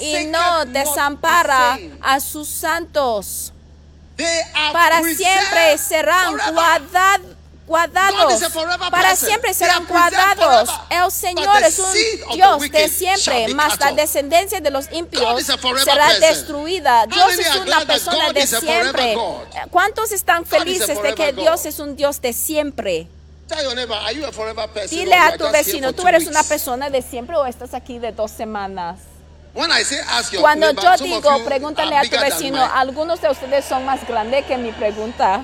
[0.00, 3.52] y no desampara a sus santos.
[4.72, 6.36] Para siempre serán
[7.66, 8.42] guardados.
[8.90, 10.68] Para siempre serán guardados.
[10.90, 17.06] El Señor es un Dios de siempre, mas la descendencia de los forever será destruida.
[17.06, 19.16] Dios es una persona de siempre.
[19.70, 21.32] ¿Cuántos están felices de que.
[21.32, 23.08] Dios es un Dios de siempre?
[24.90, 28.12] Dile a tu vecino, ¿tú eres una weeks?" persona de siempre o estás aquí de
[28.12, 28.98] dos semanas?
[30.40, 34.72] Cuando yo digo, pregúntale a tu vecino, algunos de ustedes son más grandes que mi
[34.72, 35.42] pregunta.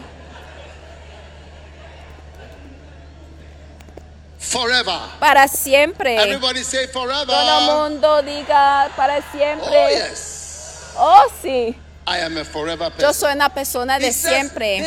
[4.39, 4.99] Forever.
[5.21, 6.17] Para siempre.
[6.17, 7.27] Everybody say forever.
[7.27, 9.95] Todo el mundo diga para Oh, siempre.
[9.95, 10.93] yes.
[10.97, 11.77] Oh, sí.
[12.07, 13.01] I am a forever person.
[13.09, 14.79] Yo soy una persona de siempre.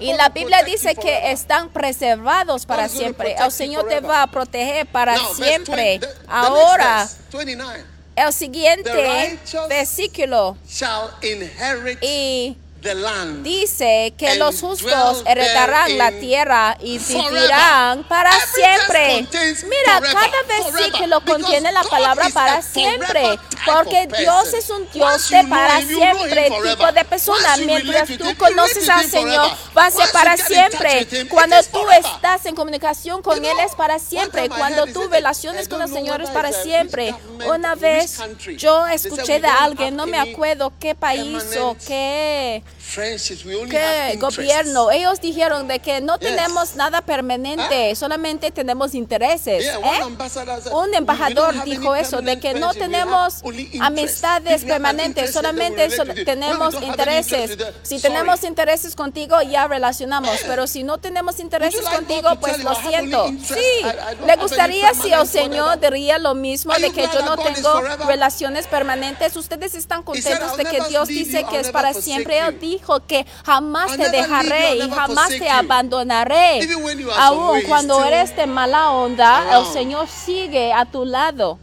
[0.00, 3.34] Y la Biblia dice que están preservados para siempre.
[3.38, 5.98] El Señor te va a proteger para siempre.
[5.98, 7.84] 20 the- the next Ahora, verse, 29.
[8.16, 12.56] El siguiente versículo shall inherit y
[12.88, 13.42] the land.
[13.42, 19.26] dice que los justos heredarán la tierra y vivirán para siempre.
[19.64, 25.82] Mira, cada versículo contiene la palabra para siempre, porque Dios es un Dios de para
[25.82, 27.56] siempre tipo de persona.
[27.58, 31.06] Mientras tú conoces al Señor, va a ser para siempre.
[31.28, 34.48] Cuando tú estás en comunicación con Él es para siempre.
[34.48, 37.14] Cuando tú relaciones con el Señor es para siempre.
[37.46, 38.18] Una vez
[38.56, 42.62] yo escuché "We de alguien, no me acuerdo qué país o qué
[44.14, 44.18] Interests.
[44.36, 44.90] gobierno.
[44.90, 49.64] Ellos dijeron de que no tenemos nada permanente, solamente tenemos intereses.
[49.64, 50.00] ¿eh?
[50.72, 53.42] Un "We- we embajador dijo eso, de que no tenemos
[53.80, 57.56] amistades permanentes, solamente so- tenemos intereses.
[57.82, 63.26] Si tenemos intereses contigo, ya relacionamos, pero si no tenemos intereses contigo, pues lo siento.
[63.46, 63.82] Sí,
[64.26, 69.36] le gustaría si el Señor diría lo mismo de que yo no tengo relaciones permanentes.
[69.36, 72.38] Ustedes están contentos "I'll de que Dios dice que es para siempre.
[72.38, 72.77] Él you.
[72.78, 76.60] Dijo que jamás te dejaré y jamás te abandonaré.
[77.16, 79.66] Aún cuando eres de mala onda, el.
[79.66, 81.58] Señor sigue a tu lado.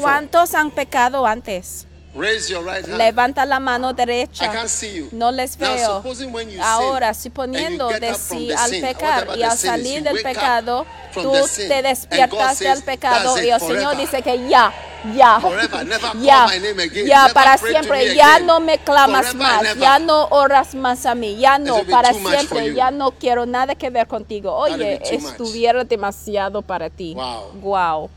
[0.00, 1.86] ¿Cuántos han pecado antes?
[2.14, 2.98] Raise your right hand.
[2.98, 4.52] Levanta la mano I derecha.
[4.52, 5.08] can't see you.
[5.12, 6.02] No les Now, veo.
[6.44, 11.82] you Ahora, suponiendo de the al sin, pecar y al salir del pecado, tú te
[11.82, 14.72] despiertas del pecado "That's y el Señor forever." dice que ya,
[15.14, 18.46] ya, Forever, never call ya, my name again, ya never para siempre, ya again.
[18.46, 22.74] no me clamas Forever más, ya no oras más a mí, ya no, para siempre,
[22.74, 24.54] ya no quiero nada que ver contigo.
[24.54, 27.14] Oye, estuviera demasiado para ti.
[27.14, 27.52] Wow.
[27.62, 28.10] Wow.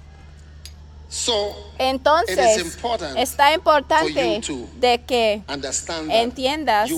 [1.08, 2.76] So, Entonces,
[3.15, 4.41] está importante
[4.80, 5.44] de que
[6.10, 6.89] entiendas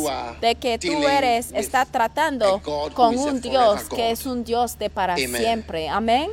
[0.42, 2.62] de que tú eres, está tratando
[2.94, 5.36] con un Dios que es un Dios de para Amen.
[5.36, 5.90] siempre.
[5.90, 6.32] Amén.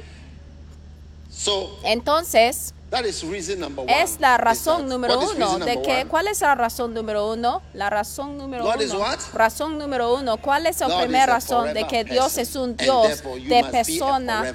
[1.31, 4.03] So, Entonces, that is reason number one.
[4.03, 6.07] es la is razón that- número uno de que, one?
[6.07, 7.61] ¿cuál es la razón número uno?
[7.75, 9.05] La razón número uno.
[9.35, 10.37] Razón número uno.
[10.37, 14.55] ¿Cuál es la primera razón de que Dios person, es un Dios de persona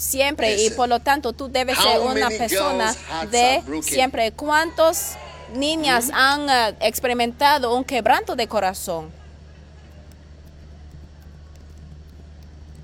[0.00, 2.94] siempre y por lo tanto tú debes ser una persona
[3.30, 4.32] de siempre.
[4.32, 5.12] ¿Cuántos
[5.54, 6.14] niñas Hmm?
[6.14, 9.10] han eh, experimentado un quebranto de corazón?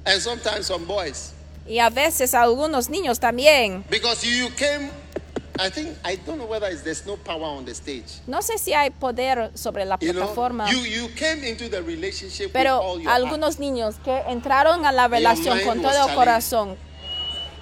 [0.04, 1.32] And sometimes some boys.
[1.66, 3.82] Y a veces algunos niños también.
[3.90, 4.90] Because you came,
[5.58, 8.20] I think, I don't know whether it's, there's no power on the stage.
[8.28, 10.70] No sé si hay poder sobre la You know, plataforma.
[10.70, 14.92] you, you came into the relationship with Pero all your algunos niños que entraron a
[14.92, 16.14] la relación con todo challenged.
[16.14, 16.76] corazón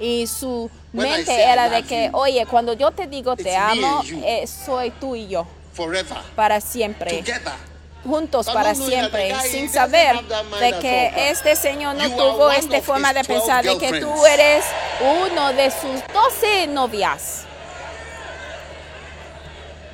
[0.01, 3.57] y su When mente I era de que, you, oye, cuando yo te digo te
[3.57, 7.19] amo, eh, soy tú y yo, forever, para siempre.
[7.19, 7.53] together.
[8.05, 10.17] juntos But para siempre, guy, sin saber
[10.61, 14.27] de que este señor no You tuvo esta forma de 12 pensar de que tú
[14.27, 14.65] eres
[15.01, 17.47] uno de sus 12 novias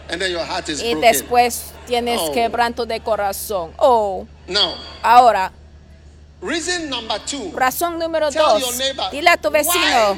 [0.09, 1.01] And then your heart is y broken.
[1.13, 2.33] después tienes Oh.
[2.33, 3.73] quebranto de corazón.
[3.79, 5.53] Oh, Now, ahora,
[6.43, 7.53] reason number two.
[7.55, 10.17] razón número Tell dos, your neighbor, dile a tu vecino, a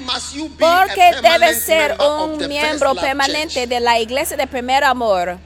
[0.58, 5.38] porque debes ser un miembro permanente de la iglesia de primer amor.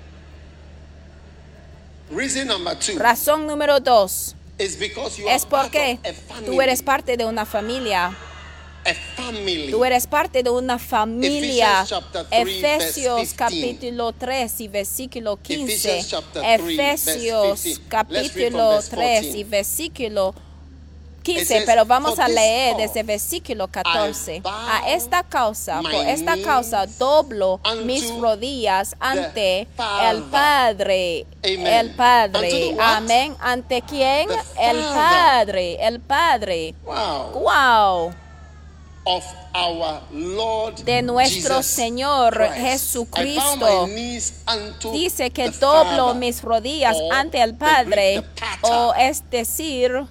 [2.10, 5.98] Reason number two Razón número dos, is because you are es porque
[6.44, 8.14] tú eres parte de una familia.
[8.86, 9.70] a family.
[9.70, 11.82] Tú eres parte de una familia.
[11.82, 13.36] Ephesians chapter 3, Efesios verse 15.
[13.36, 15.62] capítulo 3 y versículo 15.
[15.64, 17.68] Ephesians chapter 3, Efesios verse 15.
[17.68, 19.38] Let's read capítulo from verse 3 14.
[19.38, 20.45] y versículo 15,
[21.34, 24.40] says, pero vamos "For a leer desde versículo 14.
[24.40, 29.66] bow A esta causa, por esta knees causa, doblo mis rodillas ante
[30.02, 31.26] el Padre.
[31.44, 31.66] Amen.
[31.66, 32.76] El Padre.
[32.80, 33.36] Amén.
[33.40, 34.28] ¿Ante quién?
[34.58, 34.76] El.
[34.78, 35.76] Padre.
[35.80, 36.74] El Padre.
[36.84, 37.30] Wow.
[37.40, 38.14] Wow.
[39.08, 42.54] Of our Lord de nuestro Jesus Señor Christ.
[42.56, 43.88] Jesucristo.
[44.92, 48.24] Dice que doblo mis rodillas or ante el Padre,
[48.62, 50.06] o es decir.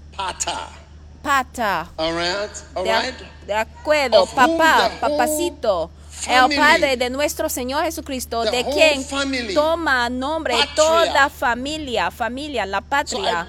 [1.25, 1.89] Pata.
[1.97, 2.49] All right.
[2.75, 3.15] All De, right.
[3.47, 5.89] de acuerdo, Of papá, papacito.
[6.27, 10.75] El Padre de nuestro Señor Jesucristo, de quien family, toma nombre patria.
[10.75, 13.47] toda familia, familia, la patria.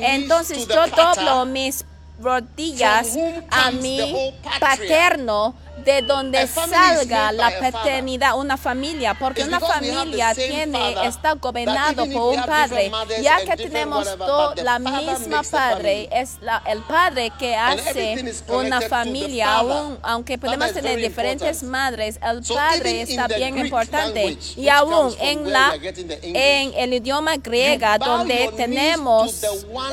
[0.00, 1.84] Entonces yo doblo mis
[2.20, 3.16] rodillas
[3.50, 11.34] a mi paterno de donde salga la paternidad, una familia, porque una familia tiene, está
[11.34, 12.90] gobernado por un padre,
[13.22, 17.54] ya que tenemos whatever, to- but the la misma padre, es la, el padre que
[17.54, 24.38] hace una familia, aún, aunque podemos tener diferentes madres, el padre está bien importante.
[24.56, 25.74] Y aún en la
[26.22, 29.42] en el idioma griega, donde tenemos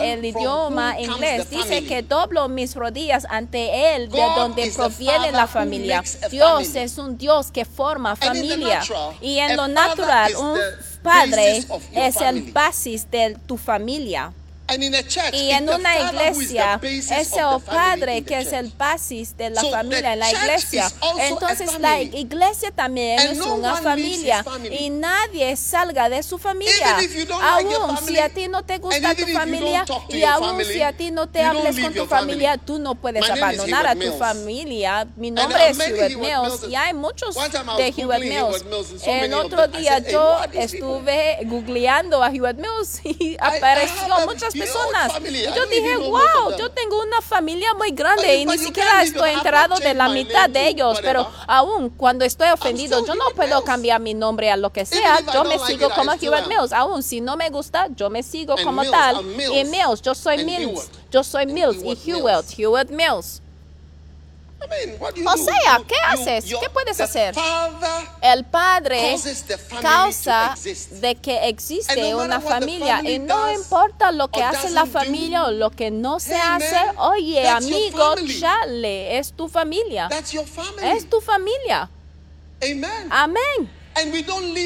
[0.02, 4.64] el idioma inglés, dice que doblo mis rodillas ante él, de donde
[6.30, 8.82] Dios es un Dios que forma familia.
[9.22, 10.58] Y en lo natural, un
[11.02, 11.64] padre
[11.94, 14.34] es el basis de tu familia.
[15.34, 20.20] Y en una iglesia es el padre que es el basis de la familia en
[20.20, 20.92] la iglesia.
[21.20, 26.98] Entonces la iglesia también es una familia y nadie salga de su familia.
[27.42, 31.28] Aún si a ti no te gusta tu familia y aún si a ti no
[31.28, 35.08] te hables con tu familia, tú no puedes abandonar a tu familia.
[35.16, 38.64] Mi nombre es Hubert Mills y hay muchos de Hubert Mills.
[39.06, 45.14] El otro día yo estuve googleando a Hubert Mills y apareció muchas personas.
[45.56, 49.94] Yo dije, wow, yo tengo una familia muy grande y ni siquiera estoy enterado de
[49.94, 54.50] la mitad de ellos, pero aún cuando estoy ofendido, yo no puedo cambiar mi nombre
[54.52, 57.88] a lo que sea, yo me sigo como Hubert Mills, aún si no me gusta,
[57.96, 59.18] yo me sigo como tal.
[59.40, 63.43] Y Mills, yo soy Mills, yo soy Mills y Hewitt, Hewitt Mills.
[65.26, 66.46] O sea, ¿qué haces?
[66.46, 67.36] ¿Qué puedes hacer?
[68.22, 69.18] El padre
[69.82, 70.56] causa
[70.92, 75.70] de que existe una familia y no importa lo que hace la familia o lo
[75.72, 80.10] que no se hace, oye amigo, chale, es tu familia.
[80.82, 81.90] Es tu familia.
[83.10, 83.84] Amén.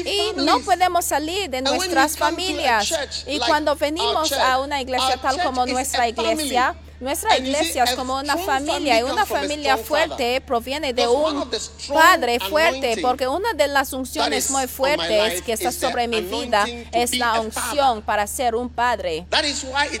[0.04, 2.94] Y no podemos salir de nuestras familias.
[3.26, 8.36] Y cuando venimos a una iglesia tal como nuestra iglesia, nuestra iglesia es como una
[8.36, 11.48] familia y una familia fuerte eh, proviene de un
[11.92, 17.14] padre fuerte porque una de las unciones muy fuertes que está sobre mi vida es
[17.14, 19.26] la unción para ser un padre.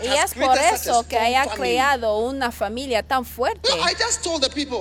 [0.02, 3.68] Y es por eso que haya creado una familia tan fuerte.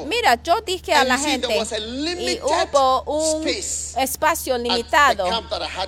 [0.08, 5.28] Mira, yo dije a la gente y hubo un espacio limitado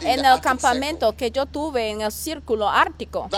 [0.01, 3.29] en el campamento que yo tuve en el círculo ártico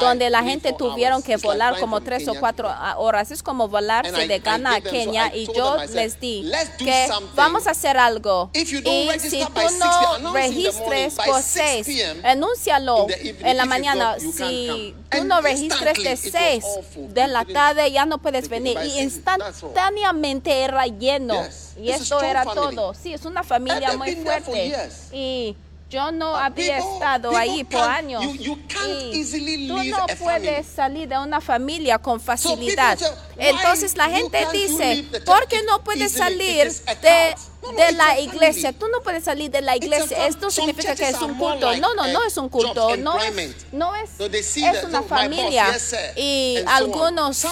[0.00, 3.30] donde la gente tuvieron que volar como tres o cuatro horas.
[3.30, 7.96] Es como volarse de Ghana a Kenia y yo les di que vamos a hacer
[7.96, 8.50] algo.
[8.52, 11.86] Y si tú no registres por seis,
[12.24, 14.16] enúncialo en la mañana.
[14.18, 16.64] Si tú no registres de seis
[16.96, 18.78] de la tarde, ya no puedes venir.
[18.84, 21.42] Y instantáneamente era lleno.
[21.80, 22.94] Y esto era todo.
[22.94, 24.72] Sí, es una familia muy fuerte.
[25.12, 25.56] Y
[25.90, 28.22] yo no había estado ahí por años.
[28.22, 32.96] tú no puedes salir de una familia con facilidad.
[33.36, 36.70] Entonces la gente dice, ¿por qué no puedes salir
[37.02, 37.34] de,
[37.76, 38.72] de la iglesia?
[38.72, 40.28] Tú no puedes salir de la iglesia.
[40.28, 41.74] Esto significa que es un culto.
[41.78, 42.96] No, no, no es un culto.
[42.96, 45.76] No es, no es, es una familia.
[46.14, 47.44] Y algunos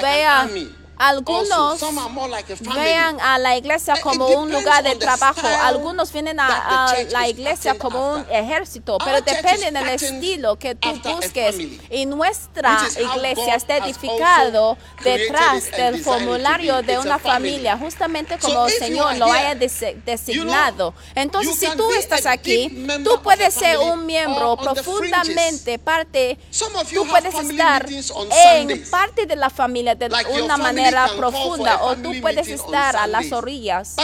[0.00, 1.80] vean algunos
[2.74, 7.76] vean a la iglesia como un lugar de trabajo, algunos vienen a, a la iglesia
[7.78, 11.56] como un ejército, pero depende del estilo que tú busques.
[11.90, 12.78] Y nuestra
[13.14, 19.54] iglesia está edificado detrás del formulario de una familia, justamente como el Señor lo haya
[19.54, 20.94] designado.
[21.14, 26.38] Entonces, si tú estás aquí, tú puedes ser un miembro profundamente parte,
[26.92, 30.08] tú puedes estar en parte de la familia de
[30.42, 33.96] una manera manera profunda o tú puedes estar a las orillas.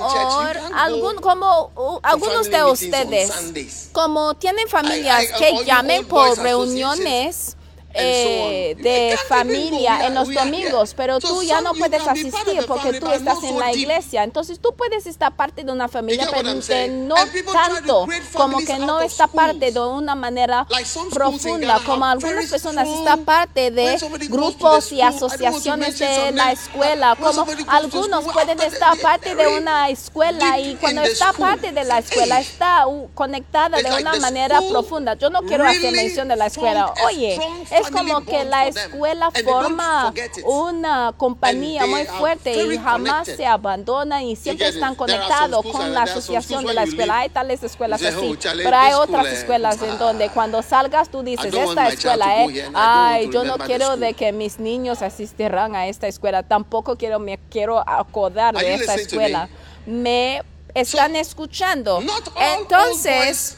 [0.00, 7.56] O algún, como uh, algunos de ustedes, como tienen familias que llamen por reuniones
[7.98, 13.42] eh, de familia en los domingos, pero tú ya no puedes asistir porque tú estás
[13.42, 14.24] en la iglesia.
[14.24, 17.14] Entonces tú puedes estar parte de una familia, pero no
[17.52, 20.66] tanto como que no está parte de una manera
[21.10, 28.24] profunda, como algunas personas están parte de grupos y asociaciones de la escuela, como algunos
[28.24, 32.84] pueden estar parte de una escuela y cuando está parte de la escuela está
[33.14, 35.14] conectada de una manera profunda.
[35.14, 36.92] Yo no quiero hacer mención de la escuela.
[37.06, 37.38] Oye,
[37.70, 40.12] es es como que la escuela forma
[40.44, 46.64] una compañía muy fuerte y jamás se abandona y siempre están conectados con la asociación
[46.64, 47.18] de la escuela.
[47.18, 51.88] Hay tales escuelas así, pero hay otras escuelas en donde cuando salgas tú dices, esta
[51.88, 56.96] escuela eh, ay, yo no quiero de que mis niños asistirán a esta escuela, tampoco
[56.96, 59.48] quiero, me quiero acordar de esta escuela.
[59.86, 60.42] Me
[60.80, 62.02] están escuchando.
[62.36, 63.56] Entonces,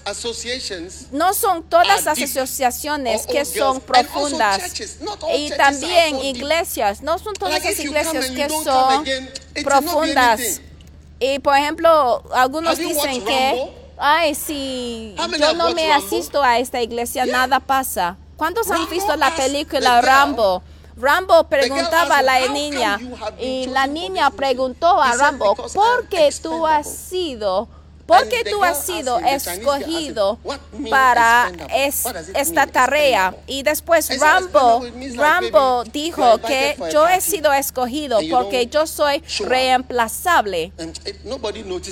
[1.11, 4.73] no son todas las asociaciones que son profundas.
[5.35, 9.05] Y también iglesias, no son todas las iglesias que son
[9.65, 10.61] profundas.
[11.19, 17.27] Y por ejemplo, algunos dicen que, ay, si yo no me asisto a esta iglesia,
[17.27, 18.17] nada pasa.
[18.37, 20.63] ¿Cuántos han visto la película Rambo?
[20.99, 22.99] Rambo preguntaba a la niña
[23.39, 27.69] y la niña preguntó a Rambo, ¿por qué tú has sido...
[28.09, 30.39] Porque tú has sido escogido
[30.89, 31.53] para
[32.35, 33.35] esta tarea.
[33.47, 34.83] Y después Rambo,
[35.15, 40.73] Rambo dijo que yo he sido escogido porque yo soy reemplazable.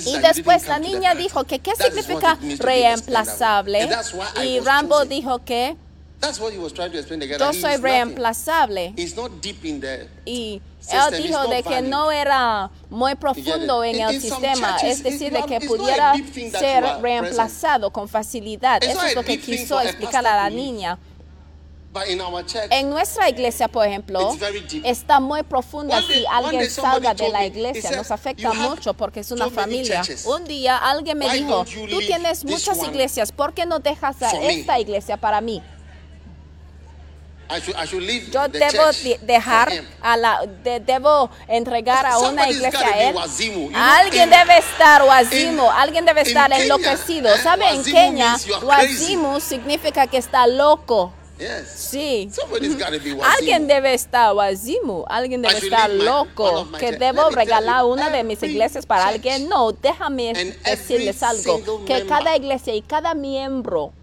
[0.07, 3.87] Y después la niña dijo que qué significa reemplazable.
[4.43, 5.77] Y Rambo dijo que...
[6.19, 7.39] That's what he was trying to explain again.
[7.39, 8.93] yo soy reemplazable.
[8.97, 10.09] He's not deep in there.
[10.25, 14.77] Y System él dijo de que no era muy profundo en In- el in sistema,
[14.77, 16.13] churches, es decir, de que pudiera
[16.59, 18.81] ser reemplazado con facilidad.
[18.81, 20.97] It's Eso es lo que quiso explicar a la niña.
[21.93, 24.35] But in our church, En nuestra iglesia, por ejemplo,
[24.83, 27.91] está muy profunda si alguien salga de la iglesia.
[27.91, 30.03] Nos afecta "You have mucho porque es una familia.
[30.25, 34.39] Un día alguien me dijo, tú tienes muchas iglesias, ¿por qué no dejas a for
[34.39, 35.61] me?" esta iglesia para mí?
[37.49, 38.91] I should, I should leave Yo the debo
[39.21, 39.71] dejar
[40.01, 43.15] a la, de- debo entregar a una iglesia a él.
[43.15, 43.69] wazimu.
[43.69, 47.29] Know, Alguien in- debe estar wazimo, in- alguien debe estar Kenya, enloquecido.
[47.33, 47.69] eh, ¿Sabe?
[47.69, 51.13] En wazimu Kenia, wazimu significa que está loco.
[51.39, 51.67] Yes.
[51.91, 52.29] Sí.
[52.49, 52.59] Be
[53.13, 53.23] wazimu.
[53.23, 58.41] Alguien debe estar wazimu, alguien debe estar loco, que debo regalar you, una de mis
[58.43, 59.47] iglesias para alguien.
[59.47, 60.33] No, déjame
[60.65, 63.93] decirles algo, que member cada iglesia y cada miembro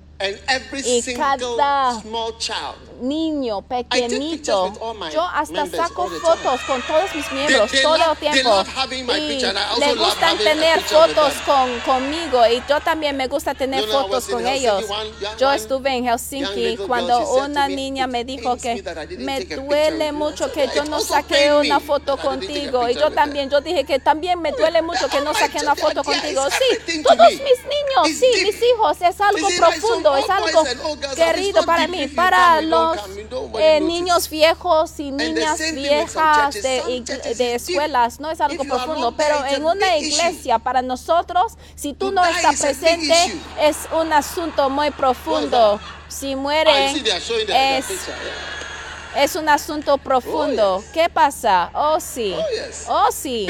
[0.84, 2.76] Y cada- small child.
[3.09, 4.73] Niño pequeñito.
[5.13, 8.65] Yo hasta saco fotos con todos mis miembros they todo el love- tiempo.
[9.17, 9.41] Y
[9.81, 14.85] le gustan tener fotos con, conmigo y yo también me gusta tener fotos con ellos.
[14.89, 18.83] one Yo estuve en Helsinki cuando girl, una niña "It me dijo que
[19.19, 23.01] me duele with you." mucho que yo "It no saqué una foto contigo y yo
[23.01, 26.03] with them." también yo dije que también me duele mucho que no saqué una foto
[26.03, 26.43] contigo.
[26.51, 30.65] Sí, todos mis niños, sí, mis hijos, es algo profundo, es old algo
[31.15, 32.93] querido para mí, para los
[33.30, 37.03] nobody eh, niños viejos y niñas viejas de,
[37.36, 42.24] de escuelas, no es algo profundo, pero en una iglesia para nosotros, si tú no
[42.24, 43.14] estás presente,
[43.61, 45.80] es un asunto muy profundo.
[46.09, 47.05] Si mueren,
[47.49, 47.84] es,
[49.16, 50.76] es un asunto profundo.
[50.76, 50.90] Oh, yes.
[50.90, 51.70] ¿Qué pasa?
[51.74, 52.34] Oh, sí.
[52.36, 52.84] Oh, yes.
[52.88, 53.47] Oh, sí.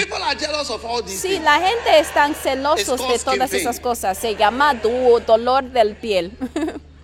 [1.07, 4.16] Sí, la gente están celosos de todas esas cosas.
[4.18, 6.32] Se llama dolor del piel.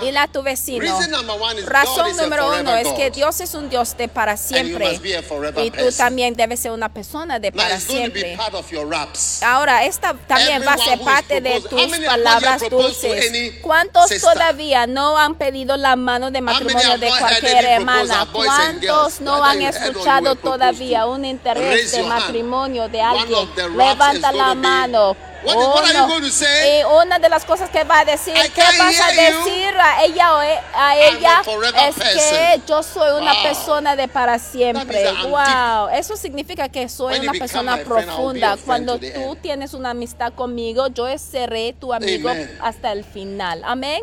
[0.00, 0.80] Dile a tu vecino.
[0.80, 3.10] Reason number one is God Razón número uno es que.
[3.10, 4.94] Dios es un Dios de para siempre.
[4.94, 5.94] Y tú person.
[5.96, 8.36] también debes ser una persona de para siempre.
[8.36, 9.42] part of your raps.
[9.42, 13.60] Ahora, esta también va a ser parte de tus palabras dulces.
[13.62, 18.26] ¿Cuántos todavía no han pedido la mano de matrimonio de cualquier hermana?
[18.32, 21.12] ¿Cuántos no han escuchado todavía to?
[21.12, 23.48] un interés de matrimonio de alguien?
[23.76, 25.31] Levanta la mano.
[25.44, 26.80] What what are you going to say?
[26.80, 30.04] Y una de las cosas que va a decir, I ¿qué vas a decir a
[30.04, 31.38] ella o e- a ella?
[31.40, 33.42] a Es que yo soy una Wow.
[33.42, 35.12] persona de para siempre.
[35.28, 38.50] Wow, eso significa que soy When una persona profunda.
[38.56, 42.58] friend Cuando tú tienes una amistad conmigo, yo seré tu amigo Amen.
[42.62, 43.62] hasta el final.
[43.64, 44.02] Amén.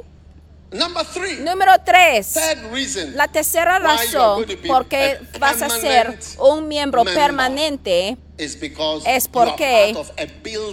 [0.71, 1.37] Number three.
[1.39, 2.33] Número tres.
[2.33, 3.15] Third reason.
[3.15, 8.17] La tercera razón por qué vas a ser un miembro member permanente
[9.05, 9.95] es porque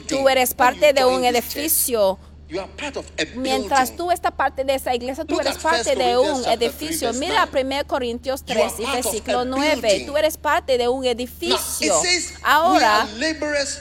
[0.09, 2.19] tú eres parte de un edificio.
[2.19, 3.97] church, You are part of a Mientras building.
[3.97, 7.09] tú estás parte de esa iglesia, tú eres parte 1 de un edificio.
[7.11, 9.81] 3, Mira verse 1 Corintios You 3 are y versículo a 9.
[9.83, 10.07] building.
[10.07, 12.01] Tú eres parte de un edificio.
[12.45, 13.09] Ahora,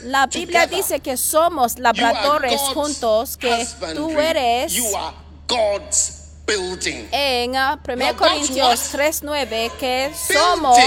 [0.01, 4.73] la Biblia dice que somos labradores juntos, que tú eres
[7.11, 10.79] en ah, 1 You are Corintios God's 3:9 que somos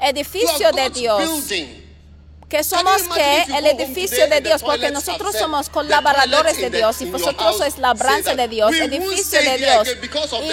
[0.00, 1.50] edificio de Dios.
[2.48, 7.58] Que somos que el edificio de Dios, porque nosotros somos colaboradores de Dios y vosotros
[7.58, 9.88] sois labranza de Dios, edificio de Dios.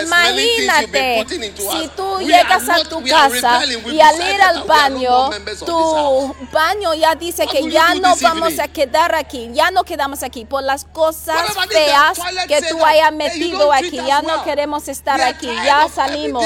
[0.03, 1.25] Imagínate
[1.55, 5.29] si tú llegas a tu casa y al ir al no baño,
[5.65, 10.45] tu baño ya dice que ya no vamos a quedar aquí, ya no quedamos aquí
[10.45, 12.17] por las cosas feas
[12.47, 16.45] que tú hayas metido aquí, ya no queremos estar aquí, ya salimos.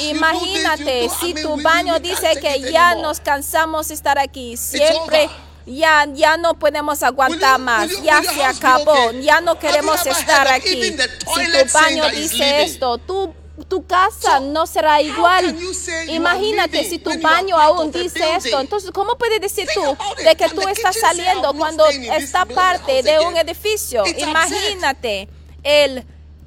[0.00, 5.30] Imagínate si tu baño dice que ya nos cansamos de estar aquí, siempre
[5.66, 10.82] ya, ya no podemos aguantar más, ya se acabó, ya no queremos estar aquí.
[10.82, 13.34] Si tu baño dice esto, tu,
[13.68, 15.56] tu casa no será igual.
[16.08, 20.60] Imagínate si tu baño aún dice esto, entonces ¿cómo puedes decir tú de que tú
[20.68, 24.04] estás saliendo "I'm not cuando está parte de again." un edificio?
[24.06, 25.28] Imagínate
[25.64, 26.06] el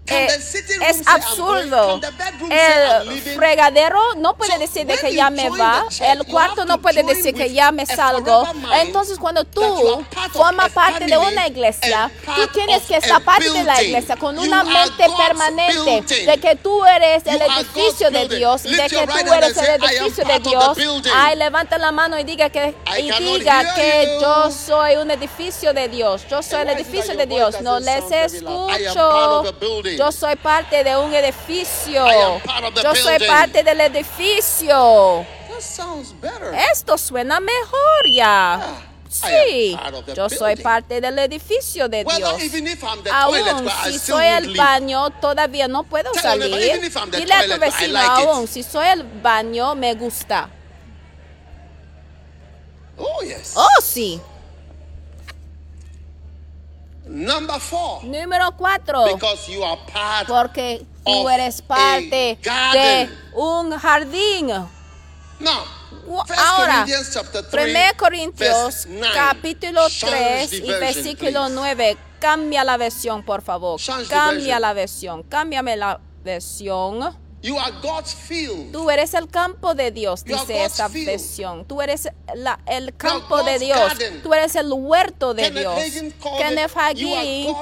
[0.10, 2.02] eh, es say, "I'm absurdo.
[2.50, 3.36] El leaving"?
[3.36, 5.86] fregadero no puede decir de que ya me va.
[6.00, 8.48] El cuarto no puede decir que ya me salgo.
[8.82, 13.82] Entonces cuando tú formas parte de una iglesia, tú tienes que estar parte de la
[13.84, 18.30] iglesia con una mente permanente de que tú eres el edificio de.
[18.30, 20.76] Dios y de que tú eres el say, "I am edificio de Dios.
[20.76, 25.74] building." Ay, levanta la mano y diga que y diga que yo soy un edificio
[25.74, 26.26] de Dios.
[26.30, 27.62] Yo soy el edificio de Dios.
[27.62, 29.44] No les escucho.
[30.00, 32.06] Yo soy parte de un edificio.
[32.82, 33.28] Yo soy building.
[33.28, 35.26] parte del edificio.
[36.72, 38.78] Esto suena mejor ya.
[39.12, 39.78] I Sí,
[40.16, 42.22] yo soy parte del edificio de Dios.
[43.12, 46.80] Aún si soy el baño, todavía no puedo salir.
[47.12, 50.50] Dile a tu vecino, aún si soy el baño, me gusta.
[52.96, 53.54] Oh, yes.
[53.56, 54.22] Oh, sí.
[57.10, 58.04] Number four.
[58.04, 59.04] Número cuatro.
[59.14, 62.38] Because you are part Porque tú of eres parte
[62.74, 64.48] de un jardín.
[65.40, 65.64] Now,
[66.38, 69.14] Ahora, Corinthians chapter 3, 1 Corintios verse 9.
[69.16, 71.56] capítulo Change 3 the y versículo please.
[71.56, 71.98] 9.
[72.20, 73.80] Cambia la versión, por favor.
[73.80, 75.24] Change Cambia la versión.
[75.24, 77.16] Cámbiame la versión.
[77.42, 78.72] You are God's field.
[78.74, 81.06] Tú eres el campo de Dios, You dice esta field.
[81.08, 81.66] versión.
[81.66, 83.80] Tú eres la- el campo de Dios.
[83.80, 84.22] garden.
[84.22, 86.16] Tú eres el huerto de Kenneth Dios.
[86.38, 87.56] Kenneth Hagin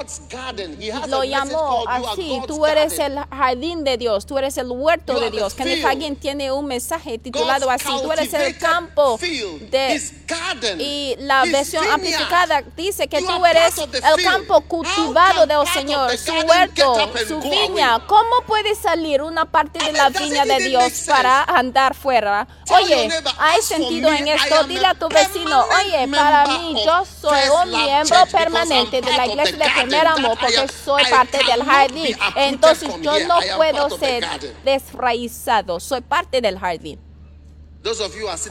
[1.06, 2.40] lo llamó así.
[2.46, 3.18] Tú eres garden.
[3.18, 4.26] el jardín de Dios.
[4.26, 5.54] Tú eres el huerto You de Dios.
[5.54, 5.84] Kenneth.
[5.84, 8.02] Hagin tiene un mensaje titulado God's así.
[8.02, 12.00] Tú eres el campo field, de his garden, y la his versión vineyard.
[12.00, 16.94] amplificada dice que You tú eres el campo cultivado del Señor, su huerto,
[17.28, 18.04] su viña.
[18.06, 22.46] ¿Cómo puede salir una parte de I la viña de Dios para andar fuera?
[22.70, 24.64] Oye, hay sentido en esto.
[24.64, 29.56] Dile a tu vecino, oye, para mí yo soy un miembro permanente de la iglesia
[29.56, 32.16] de primer amor porque soy parte del jardín.
[32.36, 34.26] Entonces yo no puedo ser
[34.64, 35.80] desraizado.
[35.80, 37.07] Soy parte del jardín.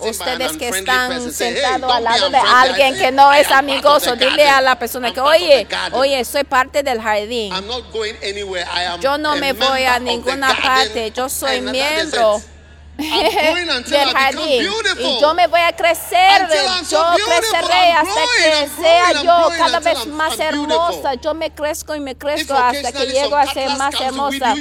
[0.09, 4.80] Ustedes que están sentados al lado de alguien que no es amigoso, dile a la
[4.80, 7.53] persona que, oye, oye, soy parte del jardín.
[9.01, 12.41] Yo no me voy a ninguna parte, yo soy miembro
[12.97, 16.47] del jardín y yo me voy a crecer,
[16.89, 22.15] yo creceré hasta que sea yo cada vez más hermosa, yo me crezco y me
[22.17, 24.55] crezco hasta que llego a ser más hermosa.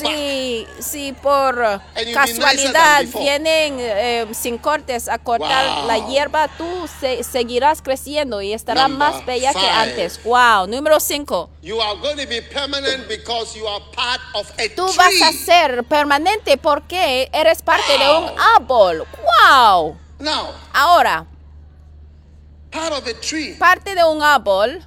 [0.00, 1.80] Sí, sí, por
[2.14, 5.48] casualidad vienen eh, sin cortes a cortar
[5.78, 5.86] Wow.
[5.86, 9.70] la hierba, tú se- seguirás creciendo y estarás Number más bella que five.
[9.70, 10.20] antes.
[10.24, 11.50] Wow, número 5.
[11.62, 15.32] You are going to be permanent because you are part of a Tú vas a
[15.32, 19.06] ser permanente porque eres parte de un árbol.
[19.50, 19.96] ¡Wow!
[20.18, 21.26] Now, Ahora,
[23.58, 24.86] parte de un árbol,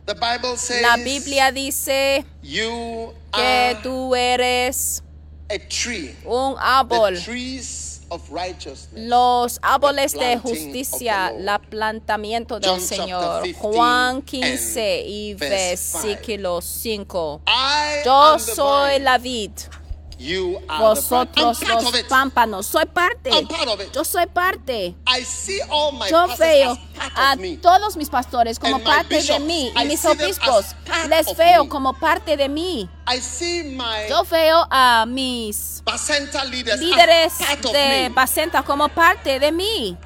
[0.82, 5.04] la Biblia dice que tú eres
[5.50, 6.16] a tree.
[6.26, 7.18] un árbol.
[8.94, 13.44] Los árboles de justicia, la plantamiento del Señor.
[13.44, 17.42] 15 Juan 15 y versículo 5.
[17.48, 19.52] I Yo soy la vid,
[20.22, 21.66] You are vosotros the.
[21.66, 22.66] I'm los pámpanos.
[22.68, 23.32] Soy parte.
[23.32, 23.92] I'm part of it.
[23.92, 24.96] Yo soy parte.
[25.08, 29.40] I see all my Yo veo a todos mis pastores como And my parte de
[29.40, 30.76] mí I y mis obispos
[31.10, 31.70] les veo me.
[31.70, 32.88] como parte de mí.
[33.08, 35.82] I see my Yo veo a mis
[36.78, 37.34] líderes
[37.74, 38.12] de.
[38.14, 39.98] Bacenta como parte de mí.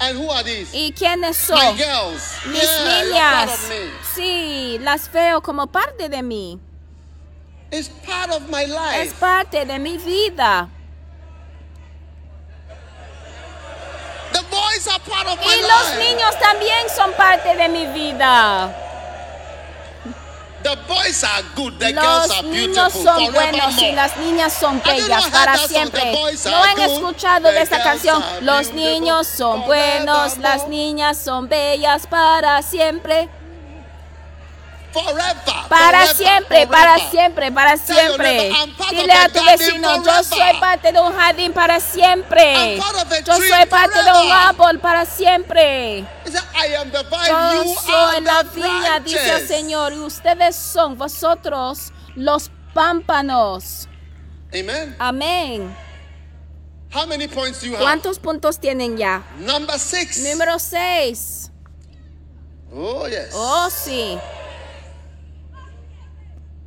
[0.00, 0.74] And who are these?
[0.74, 1.76] ¿Y quiénes my son?
[1.76, 2.22] girls.
[2.46, 3.60] Mis yeah, niñas.
[4.14, 6.58] Sí, las veo como parte de mí.
[7.72, 8.64] It's part of my
[9.00, 10.68] Es parte de mi vida.
[14.32, 15.98] The boys are part of my Y los life.
[15.98, 18.74] niños también son parte de mi vida.
[20.62, 21.78] The boys are good.
[21.78, 23.04] The girls Los are niños beautiful.
[23.04, 26.12] son buenos y las niñas son bellas para siempre.
[26.44, 28.22] ¿No han good, escuchado de esta girls canción?
[28.42, 33.28] Los niños son buenos, las niñas son bellas para siempre.
[34.92, 35.68] Forever.
[35.68, 36.68] Para forever, siempre, forever.
[36.68, 38.52] para siempre, para siempre.
[38.90, 42.76] Dile a tu vecino, yo soy parte de un jardín para siempre.
[43.24, 46.04] Yo soy parte de un árbol para siempre.
[46.26, 49.48] Yo soy la viña, dice el.
[49.48, 53.88] Señor, y ustedes son vosotros los pámpanos.
[54.52, 54.96] Amen.
[54.98, 55.76] Amén.
[56.92, 57.84] How many points do you have?
[57.84, 59.22] ¿Cuántos puntos tienen ya?
[59.38, 60.18] Number six.
[60.24, 61.50] Número 6.
[62.72, 63.30] Oh, yes.
[63.32, 64.18] Oh, sí.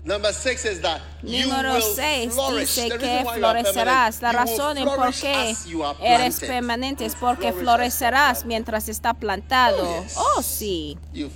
[0.06, 2.76] Number six is that you Número will 6 flourish.
[2.76, 4.22] dice que florecerás.
[4.22, 5.56] La razón en por qué
[6.02, 9.82] eres permanente es porque florecerás mientras está plantado.
[9.82, 10.14] Oh, yes.
[10.18, 10.98] Oh, sí.
[11.14, 11.30] You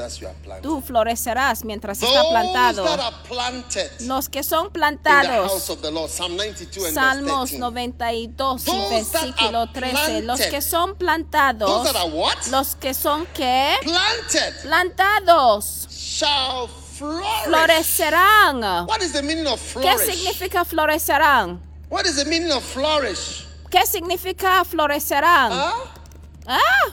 [0.00, 0.62] as you are planted.
[0.68, 2.84] Tú florecerás mientras está Those plantado.
[2.84, 5.70] that are planted Los que son plantados.
[5.90, 7.58] Lord, Psalm 92 and Salmos verse 13.
[7.58, 8.64] 92 y Those
[9.12, 10.22] that versículo are 13.
[10.24, 11.88] Los que son plantados.
[12.50, 13.76] Los que son qué?
[13.82, 15.88] Planted Plantados.
[15.90, 16.68] shall.
[17.00, 18.86] Florecerán.
[18.86, 21.60] What is the meaning of ¿Qué significa florecerán?
[21.88, 23.46] What is the meaning of flourish?
[23.70, 25.52] ¿Qué significa florecerán?
[25.52, 25.88] Huh?
[26.46, 26.92] Ah,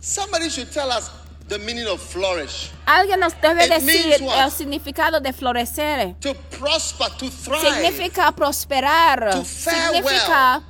[0.00, 1.10] Somebody should tell us
[1.48, 2.70] the meaning of flourish.
[2.86, 6.14] alguien nos debe It decir el significado de florecer.
[6.20, 7.60] To prosper, to thrive.
[7.60, 9.32] Significa prosperar.
[9.32, 10.62] To fare Significa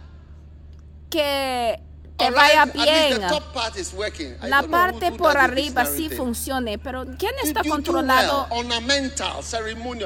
[1.09, 1.81] que
[2.19, 2.37] right?
[2.37, 3.21] vaya bien.
[4.43, 8.47] La parte por arriba sí funcione, pero ¿quién está controlado?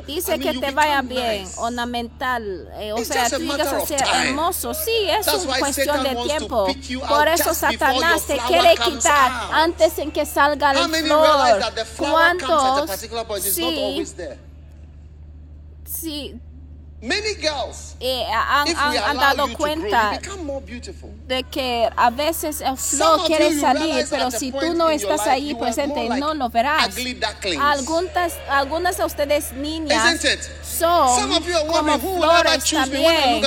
[0.06, 4.72] Dice que te vaya bien, ornamental, eh, o sea, tú llegas a ser hermoso.
[4.74, 6.66] Sí, es una cuestión de tiempo.
[7.08, 11.60] Por eso Satanás te quiere quitar antes en que salga la flor.
[11.98, 12.90] ¿Cuántos?
[13.42, 14.04] Sí,
[15.84, 16.40] sí,
[17.00, 21.10] eh, han, han- han dado cuenta grow, you become more beautiful.
[21.28, 26.08] de que a veces el of quiere salir, pero si tú no estás ahí presente,
[26.08, 26.94] like no lo verás.
[27.60, 30.20] Algunas, algunas de ustedes niñas
[30.62, 33.42] son Some of you are como flores también.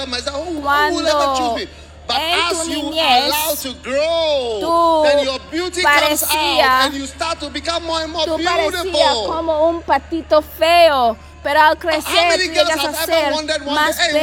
[0.62, 1.68] Cuando ever choose me?
[2.08, 6.66] But en as tu you niñez, allow to grow, tú then your beauty comes parecía-
[6.66, 9.28] out and you start to become more and more Tú parecías beautiful.
[9.28, 13.16] como un patito feo, pero al How crecer many tú girls llegas a have ser
[13.16, 14.22] ever wondered one más bella.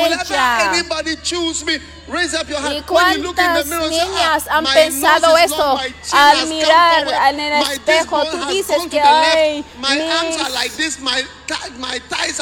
[2.76, 5.78] ¿Y cuántas niñas han pensado esto
[6.12, 8.24] al mirar en el espejo?
[8.30, 9.64] Tú dices que, ay,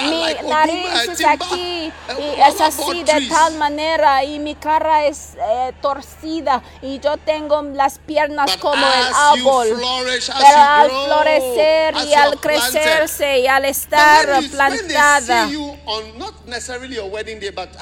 [0.03, 5.73] Mi nariz es aquí y es así de tal manera y mi cara es eh,
[5.81, 9.69] torcida y yo tengo las piernas como el árbol.
[10.39, 15.49] Pero al florecer y al crecerse y al estar plantada.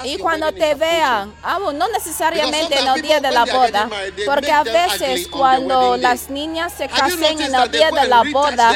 [0.05, 3.89] y cuando te vean, ah, no necesariamente en el día de la boda,
[4.27, 8.73] porque a veces cuando las niñas se casen en el día de la boda,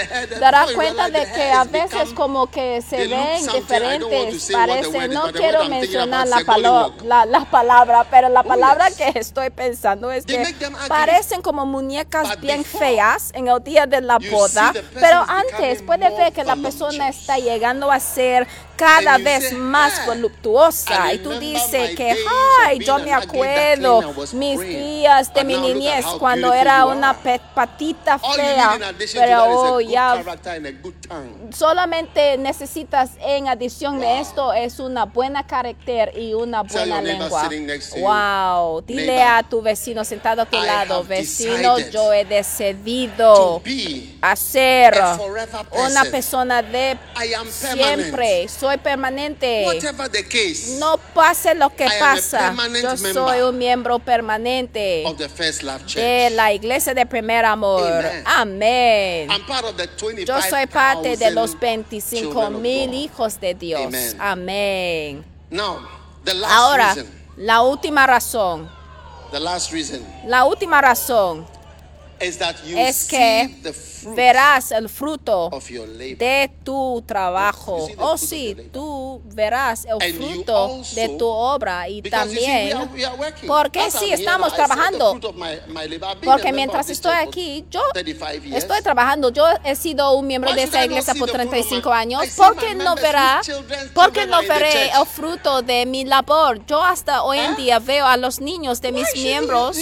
[0.68, 6.28] you cuenta de que a veces como que se ven diferentes, is, no quiero mencionar
[6.28, 10.54] la, palo- la, la palabra, pero la palabra que estoy pensando es que
[10.88, 16.32] parecen como muñecas bien feas en el día de la boda, pero antes puede ver
[16.32, 18.46] que la persona está llegando a ser
[18.78, 22.16] cada vez más "Ah, voluptuosa y tú dices que,
[22.64, 27.14] ay, yo me acuerdo mis días de mi niñez cuando era una
[27.54, 28.78] patita fea,
[29.14, 30.22] pero oh, ya
[31.54, 37.48] solamente necesitas en adición de esto es una buena carácter y una buena lengua.
[37.98, 43.60] Wow, dile "Neighbor, a tu vecino sentado a tu lado, vecino, yo he decidido
[45.18, 46.10] forever una person.
[46.10, 46.98] persona de
[47.48, 49.64] siempre, soy permanente.
[49.64, 52.54] Whatever the case No pase lo que I pasa.
[52.82, 56.02] Yo soy un miembro permanente of the First Love Church.
[56.02, 58.04] de la iglesia de primer amor.
[58.26, 59.30] Amén.
[59.30, 64.14] I'm part of the 25, Yo soy parte de los 25 mil hijos de Dios.
[64.18, 65.24] Amén.
[65.50, 65.78] Now,
[66.24, 67.06] the last Ahora, reason,
[67.38, 68.68] la última razón,
[69.30, 71.46] the last reason la última razón
[72.20, 73.72] is that you es que the
[74.06, 77.88] verás el fruto de tu trabajo.
[77.98, 82.76] Oh sí, tú verás el fruto de tu obra y también
[83.46, 85.18] porque As sí, estamos trabajando.
[86.02, 88.56] a Porque mientras estoy aquí, yo 35 years.
[88.64, 89.30] estoy trabajando.
[89.30, 92.24] Yo he sido un miembro de esta iglesia por the fruit of 35 my- años.
[92.24, 93.36] I see ¿Por my qué no verá?
[93.38, 96.64] whose children- ¿Por qué children no veré el fruto de mi labor?
[96.66, 99.76] Yo hasta hoy en día veo a los niños de mis miembros.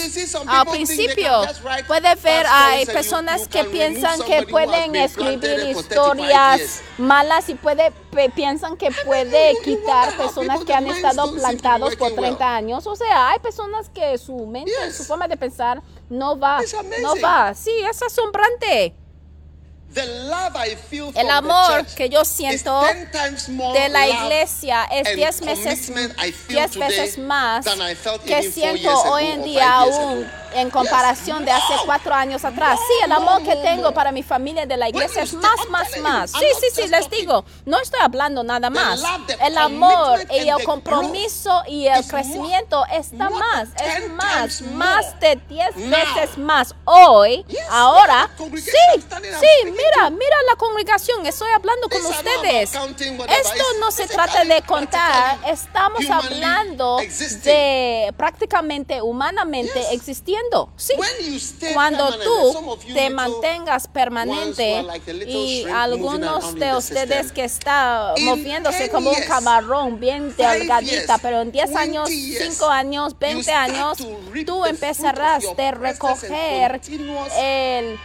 [0.47, 1.43] Al principio,
[1.87, 3.75] puede ver, you- personas que remove
[4.17, 7.93] piensan que pueden escribir planted for 35 historias malas y puede
[8.35, 12.37] piensan que puede quitar personas que han estado plantados por working well.
[12.37, 12.87] 30 años.
[12.87, 16.61] O sea, hay personas que su mente, su forma de pensar no va,
[17.03, 17.55] no va.
[17.55, 18.95] Sí, es asombrante.
[19.95, 25.87] El amor que yo siento 10 times more de la iglesia es and 10 veces,
[25.87, 27.67] commitment I feel 10 today veces más
[28.27, 30.31] que siento hoy en día aún.
[30.57, 32.79] En comparación de hace cuatro años atrás.
[32.79, 36.31] Sí, el amor que tengo para mi familia de la iglesia es más, más, más.
[36.33, 39.03] Sí, sí, sí, les digo, no estoy hablando nada más.
[39.41, 45.75] El amor y el compromiso y el crecimiento está más, es más, más de diez
[45.77, 48.31] veces más hoy, ahora.
[48.39, 52.71] Sí, sí, mira, mira la congregación, estoy hablando con ustedes.
[52.73, 56.99] Esto no se trata de contar, estamos hablando
[57.45, 60.46] de prácticamente humanamente existiendo.
[60.77, 60.95] Sí,
[61.75, 64.85] cuando tú te mantengas permanente
[65.27, 71.77] y algunos de ustedes que están moviéndose como un camarón bien delgadita, pero en 10
[71.77, 73.99] años, 5 años, 20 años,
[74.47, 76.81] tú empezarás a recoger
[77.39, 77.99] el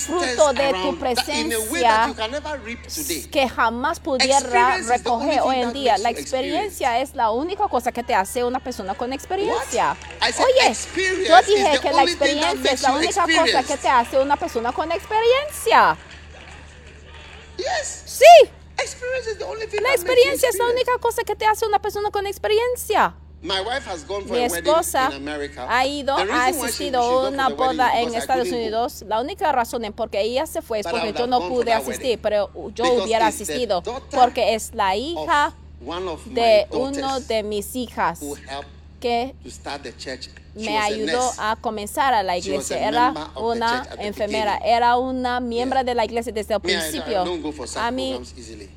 [0.00, 2.14] fruto de tu presencia
[3.30, 5.98] que jamás pudiera recoger hoy en día.
[5.98, 9.96] La experiencia es la única cosa que te hace una persona con experiencia.
[10.22, 10.76] Oye,
[11.28, 14.90] yo dije que la experiencia es la única cosa que te hace una persona con
[14.90, 15.96] experiencia.
[17.84, 18.50] Sí,
[19.82, 23.14] la experiencia es la única cosa que te hace una persona con experiencia.
[23.42, 25.10] Mi esposa
[25.68, 29.04] ha ido, ha asistido a una boda en Estados Unidos.
[29.06, 32.18] La única razón en por qué ella se fue es porque yo no pude asistir,
[32.22, 35.52] pero yo hubiera asistido porque es la hija
[36.26, 38.20] de uno de mis hijas
[39.04, 39.34] que
[40.54, 42.88] me ayudó a comenzar a la iglesia.
[42.88, 47.22] Era una enfermera, era una miembro de la iglesia desde el principio.
[47.76, 48.18] A mí,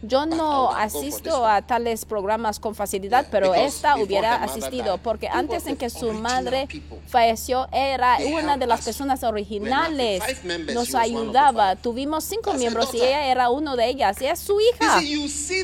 [0.02, 5.78] yo no asisto a tales programas con facilidad, pero esta hubiera asistido, porque antes en
[5.78, 6.68] que su madre
[7.08, 10.22] falleció, era una de las personas originales.
[10.74, 11.78] Nos ayudaba.
[11.78, 14.22] Tuvimos cinco miembros y ella era uno de ellas.
[14.22, 15.02] Es su hija.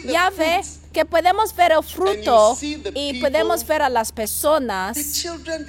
[0.06, 0.62] Ya ve
[0.94, 2.58] que podemos ver el fruto
[2.94, 5.26] y podemos ver a las personas,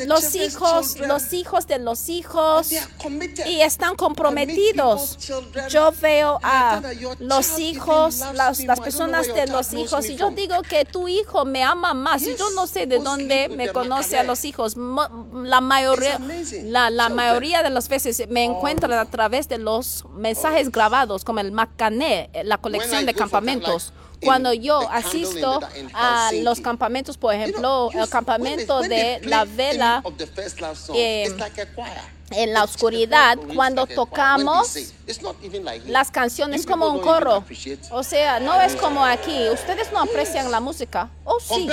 [0.06, 2.70] los hijos, los hijos de los hijos
[3.46, 5.16] y están comprometidos.
[5.70, 6.82] Yo veo a
[7.18, 11.64] los hijos, las, las personas de los hijos y yo digo que tu hijo me
[11.64, 12.22] ama más.
[12.22, 14.76] Yo no sé de dónde me conoce a los hijos.
[14.76, 16.20] La mayoría,
[16.64, 21.40] la, la mayoría de las veces me encuentran a través de los mensajes grabados como
[21.40, 23.92] el Macané, la colección de campamentos
[24.22, 25.60] cuando yo asisto
[25.92, 30.02] a los campamentos, por ejemplo, el campamento de la vela
[30.94, 31.34] eh,
[32.30, 34.76] en la oscuridad, cuando tocamos
[35.86, 37.44] las canciones como un coro.
[37.90, 39.48] O sea, no es como aquí.
[39.50, 41.10] Ustedes no aprecian la música.
[41.24, 41.68] Oh, sí.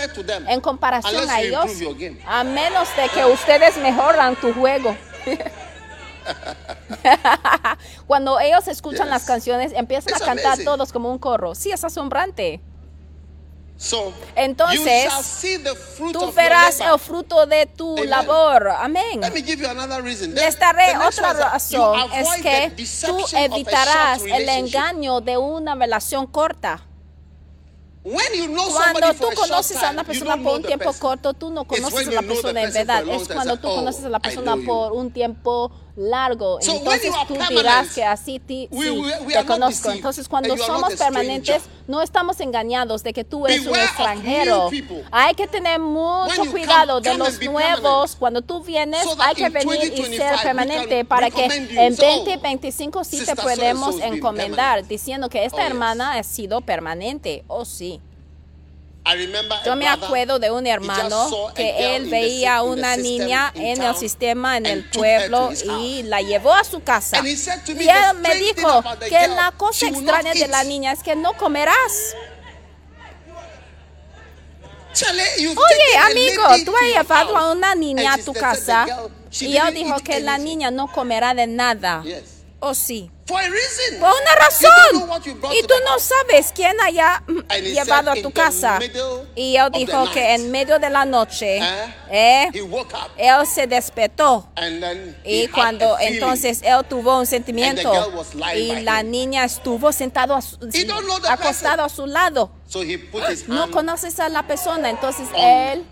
[0.47, 1.71] En comparación a ellos,
[2.25, 4.95] a menos de que ustedes mejoran tu juego.
[8.07, 11.55] Cuando ellos escuchan las canciones, empiezan a cantar todos como un corro.
[11.55, 12.61] Sí, es asombrante.
[14.35, 15.11] Entonces,
[16.13, 18.69] tú verás el fruto de tu labor.
[18.69, 19.21] Amén.
[19.21, 21.99] Les daré otra razón.
[22.13, 26.85] Es que tú evitarás el engaño de una relación corta.
[28.03, 32.21] Cuando tú conoces a una persona por un tiempo corto, tú no conoces a la
[32.21, 33.03] persona en verdad.
[33.07, 36.59] Es cuando tú conoces a la persona por un tiempo largo.
[36.61, 39.91] Entonces tú dirás que así ti, sí, te conozco.
[39.91, 44.69] Entonces cuando somos permanentes, no estamos engañados de que tú eres un extranjero.
[45.11, 48.15] Hay que tener mucho cuidado de los nuevos.
[48.15, 53.35] Cuando tú vienes, hay que venir y ser permanente para que en 2025 sí te
[53.35, 57.43] podemos encomendar, diciendo que esta hermana ha sido permanente.
[57.47, 58.01] Oh, sí.
[59.65, 64.57] Yo me acuerdo de un hermano que él veía a una niña en el sistema,
[64.57, 67.21] en el pueblo, y la llevó a su casa.
[67.25, 72.15] Y él me dijo que la cosa extraña de la niña es que no comerás.
[75.39, 78.85] Oye, amigo, tú has llevado a una niña a tu casa
[79.31, 82.03] y él dijo que la niña no comerá de nada.
[82.63, 83.09] ¿O sí?
[83.25, 85.21] Por una razón.
[85.53, 87.23] Y tú no sabes quién haya
[87.59, 88.79] llevado a tu casa.
[89.35, 91.59] Y él dijo que en medio de la noche,
[92.11, 92.49] eh,
[93.17, 94.47] él se despertó.
[95.23, 97.91] Y cuando entonces él tuvo un sentimiento
[98.55, 100.37] y la niña estuvo sentado
[101.29, 102.51] acostado a su lado.
[103.47, 105.85] No conoces a la persona, entonces él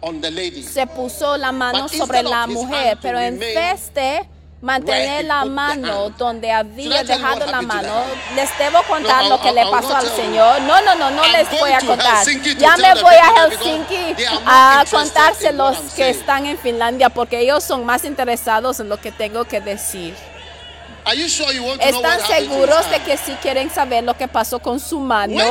[0.72, 4.28] se puso la mano sobre la mujer, pero en vez de
[4.62, 8.04] mantener la mano donde había dejado la mano.
[8.36, 10.62] Les debo contar lo que le pasó al Señor.
[10.62, 12.26] No, no, no, no les voy a contar.
[12.58, 18.04] Ya me voy a Helsinki a contárselos que están en Finlandia porque ellos son más
[18.04, 20.16] interesados en lo que tengo que decir.
[21.80, 25.44] ¿Están seguros de que sí quieren saber lo que pasó con su mano?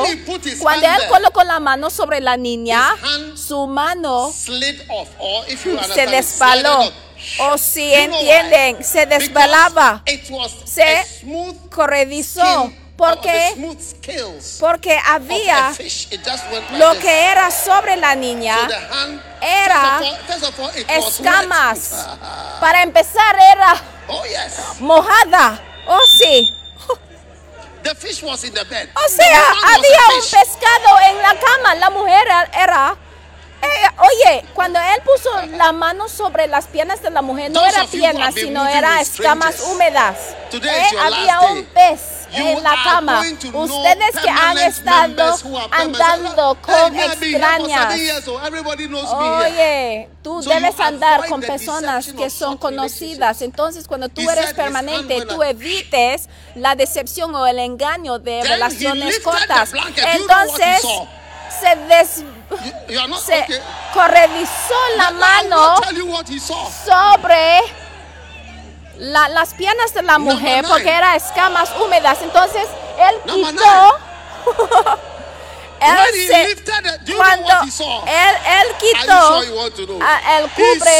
[0.60, 2.94] Cuando él colocó la mano sobre la niña,
[3.34, 6.92] su mano se despaló
[7.40, 10.02] O si entienden, se desvelaba,
[10.64, 11.04] se
[11.70, 13.54] corredizó porque,
[14.60, 15.72] porque había
[16.72, 18.56] lo que era sobre la niña
[19.40, 20.00] era
[20.88, 22.06] escamas.
[22.60, 24.22] Para empezar era Oh,
[24.80, 25.60] mojada.
[25.86, 26.50] Oh sí.
[28.94, 29.44] O sea,
[29.74, 31.74] había un pescado en la cama.
[31.74, 32.96] La mujer era
[33.98, 38.34] oye, cuando él puso la mano sobre las piernas de la mujer, no era piernas,
[38.34, 40.16] sino era escamas húmedas.
[40.52, 43.20] Eh, había un pez en la cama.
[43.20, 45.34] Ustedes que han estado
[45.70, 47.94] andando con extrañas.
[49.12, 53.42] Oye, tú debes andar con personas que son conocidas.
[53.42, 59.72] Entonces, cuando tú eres permanente, tú evites la decepción o el engaño de relaciones cortas.
[60.14, 60.82] Entonces,
[61.50, 62.24] se, des,
[63.24, 65.76] se corredizó la mano
[66.84, 67.60] sobre
[68.98, 72.18] la, las piernas de la mujer porque eran escamas húmedas.
[72.22, 72.64] Entonces
[72.98, 73.98] él quitó.
[75.80, 77.52] él se, cuando
[78.06, 80.90] él, él quitó el cubre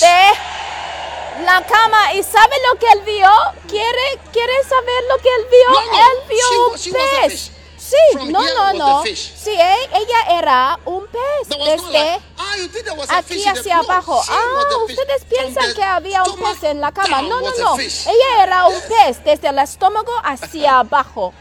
[0.00, 0.32] de
[1.44, 3.30] la cama y sabe lo que él vio.
[3.68, 5.80] ¿Quiere, quiere saber lo que él vio?
[5.80, 7.50] él vio un pez.
[7.88, 9.04] Sí, no, no, no.
[9.04, 14.20] Sí, ella era un pez desde ah, aquí hacia abajo.
[14.28, 17.22] Ah, ustedes piensan que había un pez en la cama.
[17.22, 17.78] No, no, no.
[17.78, 21.32] Ella era un pez desde el estómago hacia abajo.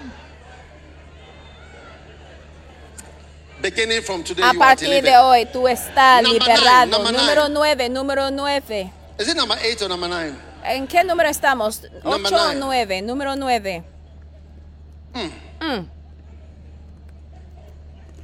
[4.44, 7.12] A partir de hoy tú estás liberado.
[7.12, 8.92] Número 9, número 9.
[10.64, 11.82] ¿En qué número estamos?
[12.04, 13.84] 8 o 9, número 9.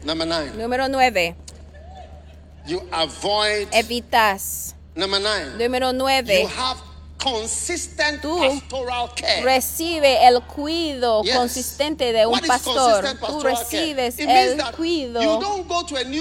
[0.03, 0.51] Number nine.
[0.57, 1.35] Número 9.
[2.65, 3.69] You avoid.
[3.71, 4.73] Evitas.
[4.95, 5.57] Number nine.
[5.57, 6.41] Número 9.
[6.41, 6.81] You have
[7.23, 9.41] consistent Tú pastoral care.
[9.43, 11.35] recibe el cuidado Yes.
[11.35, 13.17] consistente de un What pastor.
[13.19, 15.39] Tú recibes el cuidado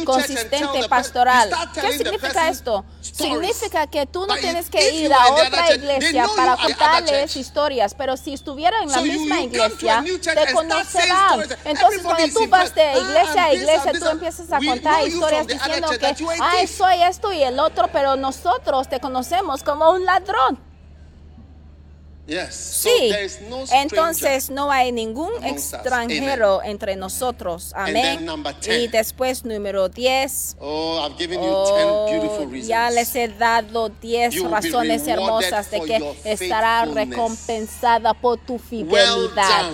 [0.05, 1.51] consistente pastoral.
[1.75, 2.85] ¿Qué significa esto?
[3.01, 8.33] Significa que tú no tienes que ir a otra iglesia para contarles historias, pero si
[8.35, 11.41] estuvieran en la So misma iglesia, te conocerán.
[11.65, 13.09] Entonces, cuando tú vas de impressed.
[13.09, 14.09] iglesia Ah, a this iglesia, tú this.
[14.11, 16.07] empiezas a contar historias diciendo que,
[16.41, 20.70] ay, thief." soy esto y el otro, pero nosotros te conocemos como un ladrón.
[22.51, 23.13] Sí,
[23.73, 27.73] entonces no hay ningún extranjero entre nosotros.
[27.75, 28.25] Amén.
[28.25, 28.79] number 10.
[28.79, 30.57] Y después número 10.
[30.61, 32.69] Oh, I've given you Oh, 10 beautiful reasons.
[32.69, 38.39] ya les he dado 10 You will be razones hermosas de que estará recompensada por
[38.39, 39.71] tu fidelidad.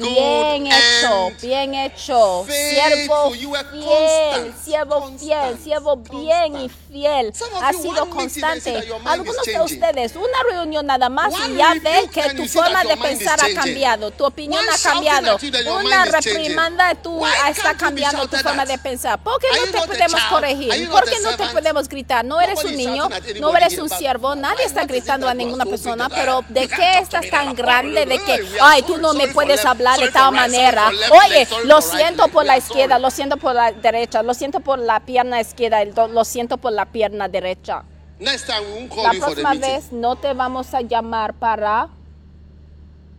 [0.00, 2.46] Bien hecho, bien hecho.
[2.46, 7.32] Siervo fiel, siervo fiel, siervo bien y fiel.
[7.62, 8.82] Ha sido constante.
[9.04, 13.38] Algunos de ustedes, una reunión nada más y ya ven que tu forma de pensar
[13.40, 15.38] ha cambiado, tu opinión ha cambiado.
[15.80, 19.22] Una reprimanda, tú está cambiando tu forma de pensar.
[19.22, 20.90] ¿Por qué no te podemos corregir?
[20.90, 22.24] ¿Por qué no te podemos gritar?
[22.24, 23.08] No eres un niño,
[23.40, 27.54] no eres un siervo, nadie está gritando a ninguna persona, pero ¿de qué estás tan
[27.54, 29.64] grande de que, ay, tú no me puedes left,
[29.94, 30.90] hablar de tal manera?
[31.24, 35.00] Oye, lo siento por la izquierda, lo siento por la derecha, lo siento por la
[35.00, 37.84] pierna izquierda, lo siento por la pierna derecha.
[38.18, 41.88] Next time we won't call La próxima vez no te vamos a llamar para,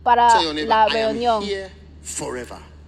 [0.04, 1.42] para la reunión.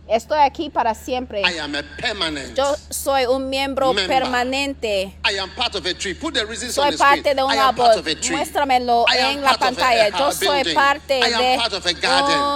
[0.06, 1.40] Estoy aquí para siempre.
[1.40, 2.54] I am a permanent.
[2.54, 4.06] Yo soy un miembro Member.
[4.06, 5.16] permanente.
[5.24, 6.12] I am part of a tree.
[6.14, 8.04] Put the reasons on Soy the parte de un árbol.
[8.30, 10.04] Muéstramelo I en la a- pantalla.
[10.04, 11.72] a Yo soy parte de part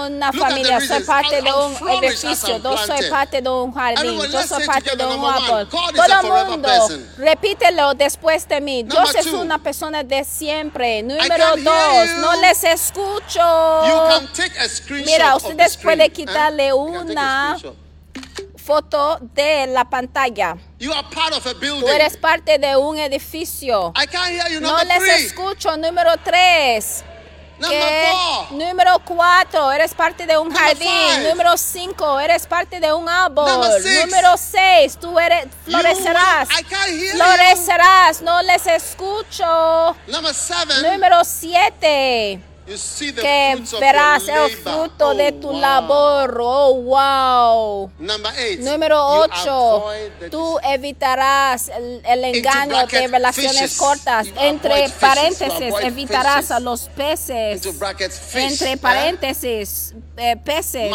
[0.07, 0.80] una Look familia.
[0.80, 2.62] Soy parte de un edificio.
[2.62, 4.20] Yo soy parte de un jardín.
[4.30, 5.68] Yo soy parte de un árbol.
[5.68, 7.09] Todo forever mundo, person.
[7.16, 8.82] repítelo después de mí.
[8.82, 11.03] Dios es una persona de siempre.
[11.03, 13.40] Número dos, no les escucho.
[15.07, 16.11] Mira, ustedes pueden eh?
[16.11, 17.57] quitarle You can take a una
[18.57, 20.57] foto de la pantalla.
[20.78, 21.80] You are part of a building.
[21.82, 23.93] Tú eres parte de un edificio.
[23.97, 24.61] I can't hear you.
[24.61, 25.24] No les three.
[25.26, 25.76] escucho.
[25.76, 27.05] Número tres.
[27.61, 28.53] Four.
[28.53, 30.89] Número cuatro, eres parte de un Number jardín.
[30.89, 31.28] five.
[31.28, 33.49] Número cinco, eres parte de un árbol.
[33.82, 34.05] Six.
[34.05, 36.49] Número seis, tú eres florecerás.
[36.49, 37.16] will- I can't hear you.
[37.20, 39.97] Florecerás, no les escucho.
[40.07, 40.82] Number seven.
[40.84, 46.39] Número siete, you see the que verás el fruto de Oh, tu labor.
[46.41, 47.91] Oh, wow.
[47.99, 49.51] Número you 8.
[49.51, 54.29] avoid the Tú evitarás el, el engaño de relaciones cortas.
[54.37, 57.64] Entre paréntesis, evitarás a los peces.
[58.35, 58.77] Entre eh?
[58.77, 60.91] paréntesis, eh, peces.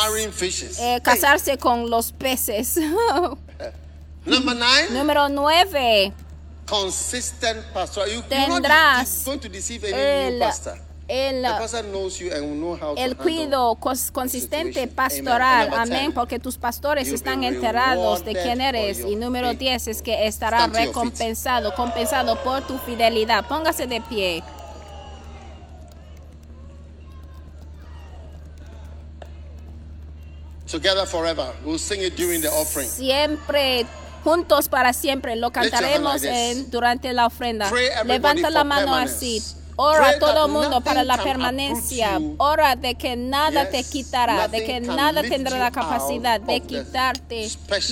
[0.80, 2.78] Eh, casarse con los peces.
[4.26, 4.90] Number nine.
[4.92, 6.14] Número 9.
[6.66, 8.08] consistent pastor.
[8.08, 10.80] You, tendrás you're not going to deceive any el, new pastor.
[11.08, 11.46] El,
[12.96, 15.70] el cuido consistente pastoral.
[15.74, 16.06] Amén.
[16.06, 19.00] 10, Porque tus pastores están enterados de quién eres.
[19.00, 19.60] Y número faith.
[19.60, 23.46] 10 es que estará recompensado, compensado por tu fidelidad.
[23.48, 24.44] Póngase de pie.
[30.72, 31.54] Together forever.
[31.64, 32.90] We'll sing it during the offering.
[32.90, 33.86] Siempre
[34.24, 37.70] juntos para siempre lo cantaremos en, durante la ofrenda.
[38.06, 39.44] Levanta la mano así.
[39.76, 42.20] Ora a todo mundo para la permanencia.
[42.38, 47.50] Ora de que nada te quitará, de que nada tendrá la capacidad de quitarte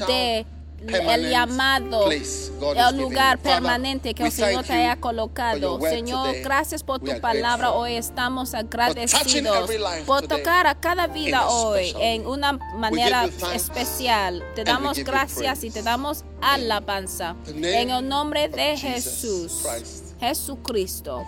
[0.07, 0.45] de
[0.87, 5.79] el llamado, el lugar permanente que el Señor te haya colocado.
[5.79, 7.71] Señor, gracias por tu palabra.
[7.71, 9.69] Hoy estamos agradecidos
[10.05, 14.43] por tocar a cada vida hoy en una manera especial.
[14.55, 17.35] Te damos gracias y te damos alabanza.
[17.45, 19.63] En el nombre de Jesús,
[20.19, 21.23] Jesucristo.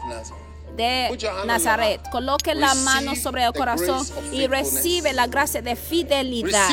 [0.76, 2.02] De Nazaret.
[2.12, 6.70] Coloque la mano sobre el corazón y recibe la gracia de fidelidad.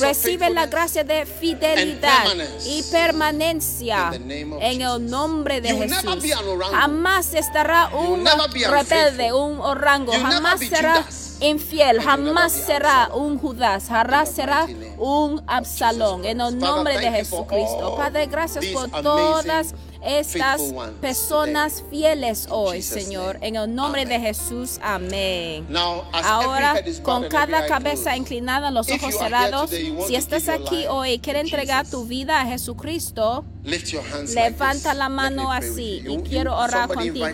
[0.00, 2.24] Recibe la gracia de fidelidad
[2.66, 6.22] y permanencia en el nombre de Jesús.
[6.70, 10.12] Jamás estará un rebelde, un orango.
[10.12, 11.04] Jamás será
[11.40, 12.00] infiel.
[12.00, 13.86] Jamás será un Judas.
[13.88, 14.66] Jamás será
[14.98, 16.24] un Absalón.
[16.24, 17.94] En el nombre de Jesucristo.
[17.96, 19.74] Padre, gracias por todas
[20.04, 20.60] estas
[21.00, 23.38] personas fieles hoy, Señor.
[23.40, 24.20] En el nombre Amen.
[24.20, 24.78] de Jesús.
[24.82, 25.66] Amén.
[26.12, 31.86] Ahora, con cada cabeza inclinada, los ojos cerrados, si estás aquí hoy y quieres entregar
[31.86, 37.26] tu vida a Jesucristo, Levanta la mano así y quiero orar contigo.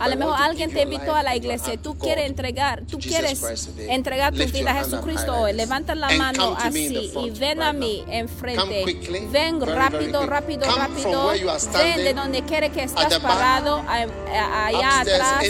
[0.00, 1.74] A lo mejor alguien te invitó a la iglesia.
[1.74, 3.40] heart Tú quieres entregar, tú quieres
[4.32, 5.52] tu vida a Jesucristo hoy.
[5.52, 8.84] Levanta la mano así y ven a mí enfrente.
[9.30, 11.32] Ven rápido, rápido, rápido.
[11.72, 15.44] Ven de donde quiere que back, parado, allá atrás,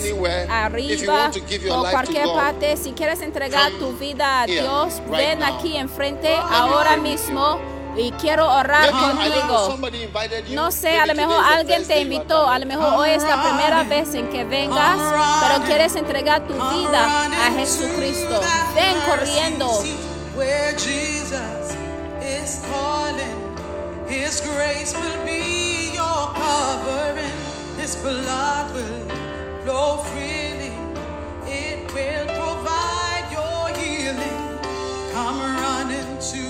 [0.50, 1.30] arriba
[1.70, 2.76] o cualquier parte.
[2.76, 7.58] Si quieres entregar tu vida a Dios, ven aquí enfrente ahora mismo
[7.96, 9.78] y quiero orar contigo.
[10.50, 13.82] No sé, a lo mejor alguien te invitó, a lo mejor hoy es la primera
[13.84, 14.98] vez en que vengas,
[15.40, 18.40] pero quieres entregar tu vida a Jesucristo.
[18.74, 19.70] Ven corriendo.
[20.36, 21.74] Where Jesus
[22.20, 23.56] is calling,
[24.06, 25.45] His grace will be
[26.38, 27.32] covering,
[27.78, 29.08] His blood will
[29.64, 30.72] flow freely,
[31.46, 34.38] it will provide your healing.
[35.12, 36.42] Come running to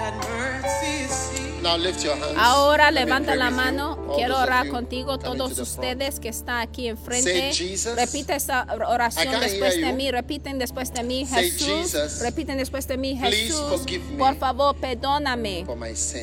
[0.00, 1.62] that mercy seat.
[1.62, 2.36] Now lift your hands.
[2.38, 3.98] Ahora levanta la mano.
[4.14, 7.52] Quiero orar contigo, todos ustedes que están aquí enfrente.
[7.52, 7.96] Say, Jesus.
[7.96, 10.10] Repite esa I oración después de mí.
[10.10, 11.92] Repiten después de mí, Say, Jesús.
[11.92, 12.20] Jesus.
[12.20, 13.60] Repiten después de mí, Please Jesús.
[13.70, 15.64] forgive me Por favor, perdóname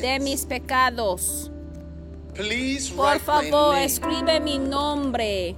[0.00, 1.51] de mis pecados.
[2.34, 5.54] Please Por write my name escribe mi nombre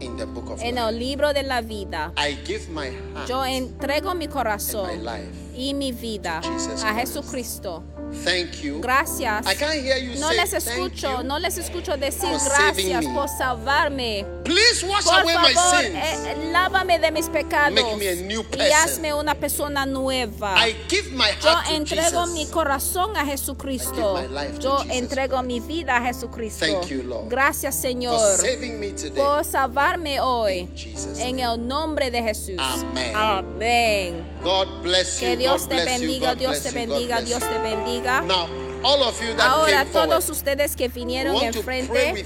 [0.00, 0.88] in the book of en life.
[0.88, 2.12] el libro de la vida.
[2.16, 5.32] I give my heart Yo entrego mi and corazón my life.
[5.54, 7.14] y mi vida to Jesus a Christ.
[7.14, 7.84] Jesucristo.
[8.24, 8.80] Thank you.
[8.80, 9.46] Gracias.
[9.46, 11.24] I can't hear you No say les thank escucho, you.
[11.24, 13.14] no les escucho decir for gracias me.
[13.14, 14.24] por salvarme.
[14.44, 15.94] Please wash Por away my sins.
[15.94, 18.72] eh, lávame de mis pecados Make me a new y person.
[18.72, 20.54] hazme una persona nueva.
[20.56, 22.30] I give my Yo heart to entrego Jesus.
[22.32, 24.16] mi corazón a Jesucristo.
[24.16, 24.96] I give my life to Yo Jesus.
[24.96, 26.64] entrego mi vida a Jesucristo.
[26.66, 29.10] Thank you, Lord, Gracias, for Señor, saving me today.
[29.16, 30.60] por salvarme hoy.
[30.60, 31.42] In Jesus' En name.
[31.54, 32.56] el nombre de Jesús.
[32.58, 33.12] Amén.
[33.14, 34.35] Amén.
[34.46, 35.26] God bless you.
[35.26, 38.20] Que Dios te bendiga, Dios te bendiga, Dios te bendiga.
[38.22, 38.46] Now,
[38.84, 42.24] all of you that Ahora came forward, todos ustedes que vinieron enfrente,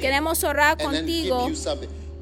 [0.00, 1.48] queremos orar contigo.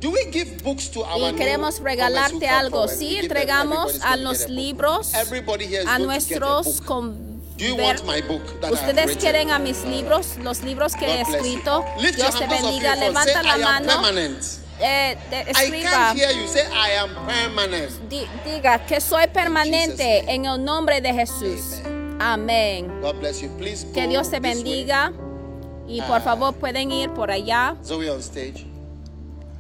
[0.01, 2.81] Do we give books to our y queremos regalarte algo.
[2.83, 2.99] forward?
[2.99, 6.83] Sí, entregamos a los libros, a nuestros
[7.79, 8.03] ver-
[8.71, 11.83] Ustedes quieren a mis libros, los libros que he escrito.
[11.99, 12.95] Dios te bendiga.
[12.97, 14.03] Levanta la mano.
[14.87, 15.91] Eh, I escriba.
[15.91, 17.91] can't hear you say I am permanent.
[18.11, 21.81] Di- diga que soy permanente en el nombre de Jesús.
[22.21, 22.89] Amén.
[23.01, 23.49] God bless you.
[23.57, 25.13] Please Que Dios te bendiga.
[25.89, 26.21] Y por Ah.
[26.21, 28.67] favor pueden ir por allá Zoe on stage.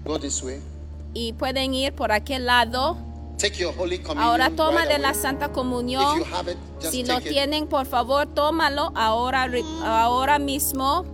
[0.04, 0.60] Go this way.
[1.14, 2.96] y pueden ir por aquel lado.
[3.38, 4.28] Take your Holy Communion.
[4.30, 5.02] Ahora toma right de away.
[5.02, 6.18] la Santa If Comunión.
[6.18, 7.24] you have it, just Si lo it.
[7.28, 9.48] tienen, por favor, tómalo ahora,
[9.84, 11.04] ahora mismo.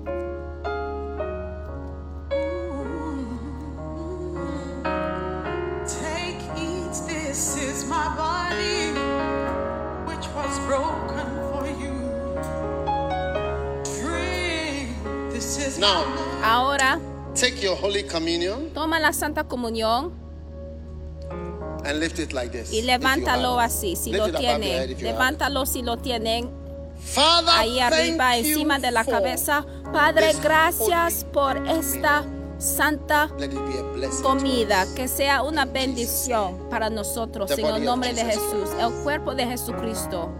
[15.78, 16.04] Now.
[16.44, 17.00] Ahora
[17.34, 20.12] take your Holy Communion toma la Santa Comunión
[21.86, 22.70] and lift it like this.
[22.70, 24.98] y levántalo así, si Lift lo tienen.
[25.00, 26.50] Levántalo si lo tienen.
[26.98, 29.64] Father, Ahí arriba, thank you encima de la for cabeza.
[29.90, 32.24] Padre, gracias por esta
[32.60, 33.30] santa
[34.22, 39.46] comida, que sea una bendición para nosotros en el nombre de Jesús, el cuerpo de
[39.46, 40.30] Jesucristo.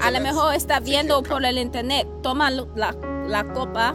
[0.00, 2.08] A lo mejor está viendo por el internet.
[2.22, 3.94] Toma la, copa.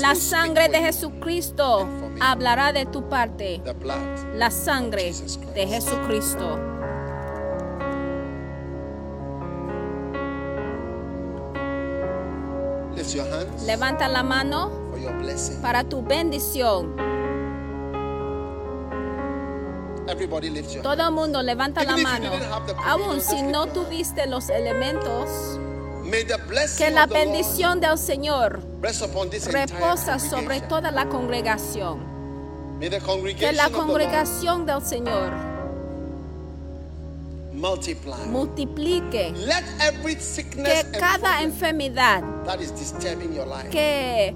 [0.00, 1.86] la sangre de Jesucristo
[2.20, 3.60] hablará de tu parte.
[4.34, 5.12] La sangre
[5.54, 6.58] de Jesucristo.
[13.66, 14.70] Levanta la mano
[15.60, 17.13] para tu bendición.
[20.82, 22.30] Todo el mundo levanta la mano.
[22.84, 25.58] Aún si no tuviste los elementos,
[26.76, 28.60] que la bendición del Señor
[29.46, 32.14] reposa sobre toda la congregación.
[32.80, 35.32] Que la congregación del Señor
[37.52, 39.32] multiplique.
[40.64, 42.22] Que cada enfermedad
[43.70, 44.34] que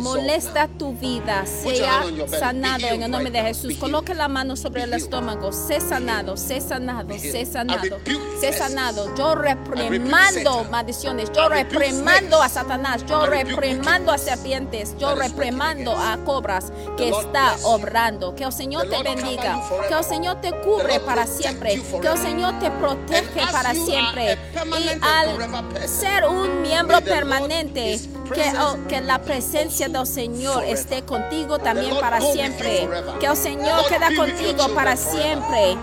[0.00, 2.04] molesta tu vida sea
[2.38, 3.76] sanado en el nombre de Jesús.
[3.76, 5.52] Coloque la mano sobre el estómago.
[5.52, 7.98] Sé sanado, sé sanado, sé sanado,
[8.40, 9.14] sé sanado.
[9.14, 11.30] Yo reprimando maldiciones.
[11.32, 13.04] Yo reprimando a Satanás.
[13.06, 14.96] Yo reprimando a serpientes.
[14.98, 18.34] Yo reprimando a cobras que está obrando.
[18.34, 19.62] Que el Señor te bendiga.
[19.88, 21.80] Que el Señor te cubre para siempre.
[22.00, 24.38] Que el Señor te protege para siempre.
[24.78, 27.98] Y al ser un miembro permanente,
[28.32, 32.88] que, oh, que la presencia del Señor esté contigo también para siempre.
[33.18, 35.76] Que el Señor quede contigo para siempre.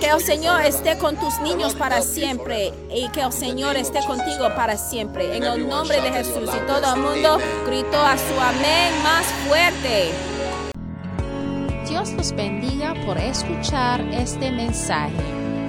[0.00, 2.72] Que el Señor esté con tus niños para siempre.
[2.94, 5.36] Y que el Señor esté contigo para siempre.
[5.36, 6.48] En el nombre de Jesús.
[6.54, 10.12] Y todo el mundo gritó a su amén más fuerte.
[11.88, 15.12] Dios los bendiga por escuchar este mensaje.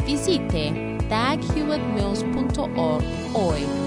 [0.06, 3.87] Visite daghewittmills.org hoy